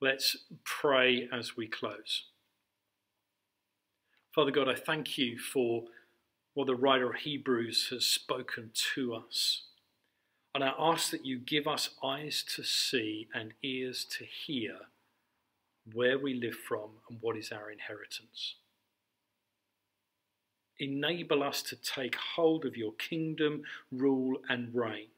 Let's 0.00 0.36
pray 0.64 1.28
as 1.32 1.56
we 1.56 1.66
close. 1.66 2.24
Father 4.34 4.50
God, 4.50 4.68
I 4.68 4.74
thank 4.74 5.18
you 5.18 5.38
for 5.38 5.84
what 6.54 6.66
the 6.66 6.74
writer 6.74 7.10
of 7.10 7.16
Hebrews 7.16 7.88
has 7.90 8.06
spoken 8.06 8.70
to 8.94 9.14
us. 9.14 9.64
And 10.54 10.64
I 10.64 10.72
ask 10.78 11.10
that 11.10 11.24
you 11.24 11.38
give 11.38 11.68
us 11.68 11.90
eyes 12.02 12.44
to 12.56 12.64
see 12.64 13.28
and 13.34 13.52
ears 13.62 14.04
to 14.18 14.24
hear 14.24 14.76
where 15.94 16.18
we 16.18 16.34
live 16.34 16.54
from 16.56 16.90
and 17.08 17.18
what 17.20 17.36
is 17.36 17.52
our 17.52 17.70
inheritance. 17.70 18.56
Enable 20.78 21.42
us 21.42 21.62
to 21.62 21.76
take 21.76 22.16
hold 22.16 22.64
of 22.64 22.76
your 22.76 22.92
kingdom, 22.92 23.62
rule, 23.92 24.38
and 24.48 24.74
reign. 24.74 25.08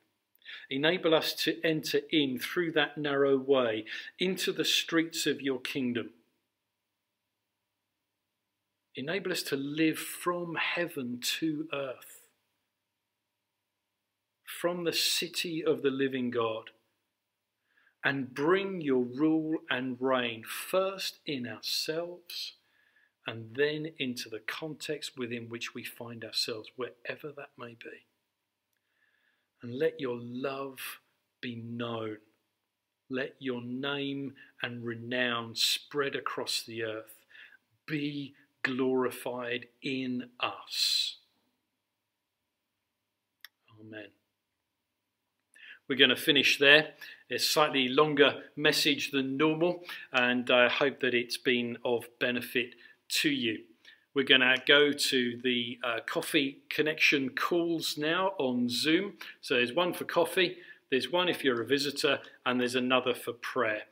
Enable 0.70 1.14
us 1.14 1.34
to 1.34 1.62
enter 1.64 2.00
in 2.10 2.38
through 2.38 2.72
that 2.72 2.98
narrow 2.98 3.38
way 3.38 3.84
into 4.18 4.52
the 4.52 4.64
streets 4.64 5.26
of 5.26 5.40
your 5.40 5.60
kingdom. 5.60 6.10
Enable 8.94 9.32
us 9.32 9.42
to 9.44 9.56
live 9.56 9.98
from 9.98 10.56
heaven 10.56 11.18
to 11.38 11.68
earth, 11.72 12.26
from 14.44 14.84
the 14.84 14.92
city 14.92 15.64
of 15.64 15.82
the 15.82 15.90
living 15.90 16.30
God, 16.30 16.70
and 18.04 18.34
bring 18.34 18.80
your 18.80 19.02
rule 19.02 19.58
and 19.70 19.96
reign 20.00 20.42
first 20.44 21.18
in 21.24 21.46
ourselves 21.46 22.54
and 23.26 23.54
then 23.54 23.92
into 23.98 24.28
the 24.28 24.40
context 24.40 25.16
within 25.16 25.48
which 25.48 25.74
we 25.74 25.84
find 25.84 26.24
ourselves, 26.24 26.70
wherever 26.76 27.30
that 27.36 27.50
may 27.56 27.76
be. 27.80 28.06
And 29.62 29.78
let 29.78 30.00
your 30.00 30.18
love 30.18 30.78
be 31.40 31.54
known. 31.54 32.16
Let 33.08 33.34
your 33.38 33.62
name 33.62 34.34
and 34.62 34.84
renown 34.84 35.54
spread 35.54 36.16
across 36.16 36.62
the 36.62 36.82
earth. 36.82 37.14
Be 37.86 38.34
glorified 38.62 39.66
in 39.82 40.30
us. 40.40 41.18
Amen. 43.80 44.08
We're 45.88 45.96
going 45.96 46.10
to 46.10 46.16
finish 46.16 46.58
there. 46.58 46.94
A 47.32 47.38
slightly 47.38 47.88
longer 47.88 48.42
message 48.56 49.10
than 49.10 49.38
normal, 49.38 49.84
and 50.12 50.50
I 50.50 50.68
hope 50.68 51.00
that 51.00 51.14
it's 51.14 51.38
been 51.38 51.78
of 51.82 52.04
benefit 52.20 52.74
to 53.20 53.30
you. 53.30 53.60
We're 54.12 54.26
going 54.26 54.42
to 54.42 54.56
go 54.68 54.92
to 54.92 55.40
the 55.42 55.78
uh, 55.82 56.00
coffee 56.04 56.58
connection 56.68 57.30
calls 57.30 57.96
now 57.96 58.34
on 58.38 58.68
Zoom. 58.68 59.14
So 59.40 59.54
there's 59.54 59.72
one 59.72 59.94
for 59.94 60.04
coffee, 60.04 60.58
there's 60.90 61.10
one 61.10 61.30
if 61.30 61.42
you're 61.42 61.62
a 61.62 61.66
visitor, 61.66 62.18
and 62.44 62.60
there's 62.60 62.74
another 62.74 63.14
for 63.14 63.32
prayer. 63.32 63.84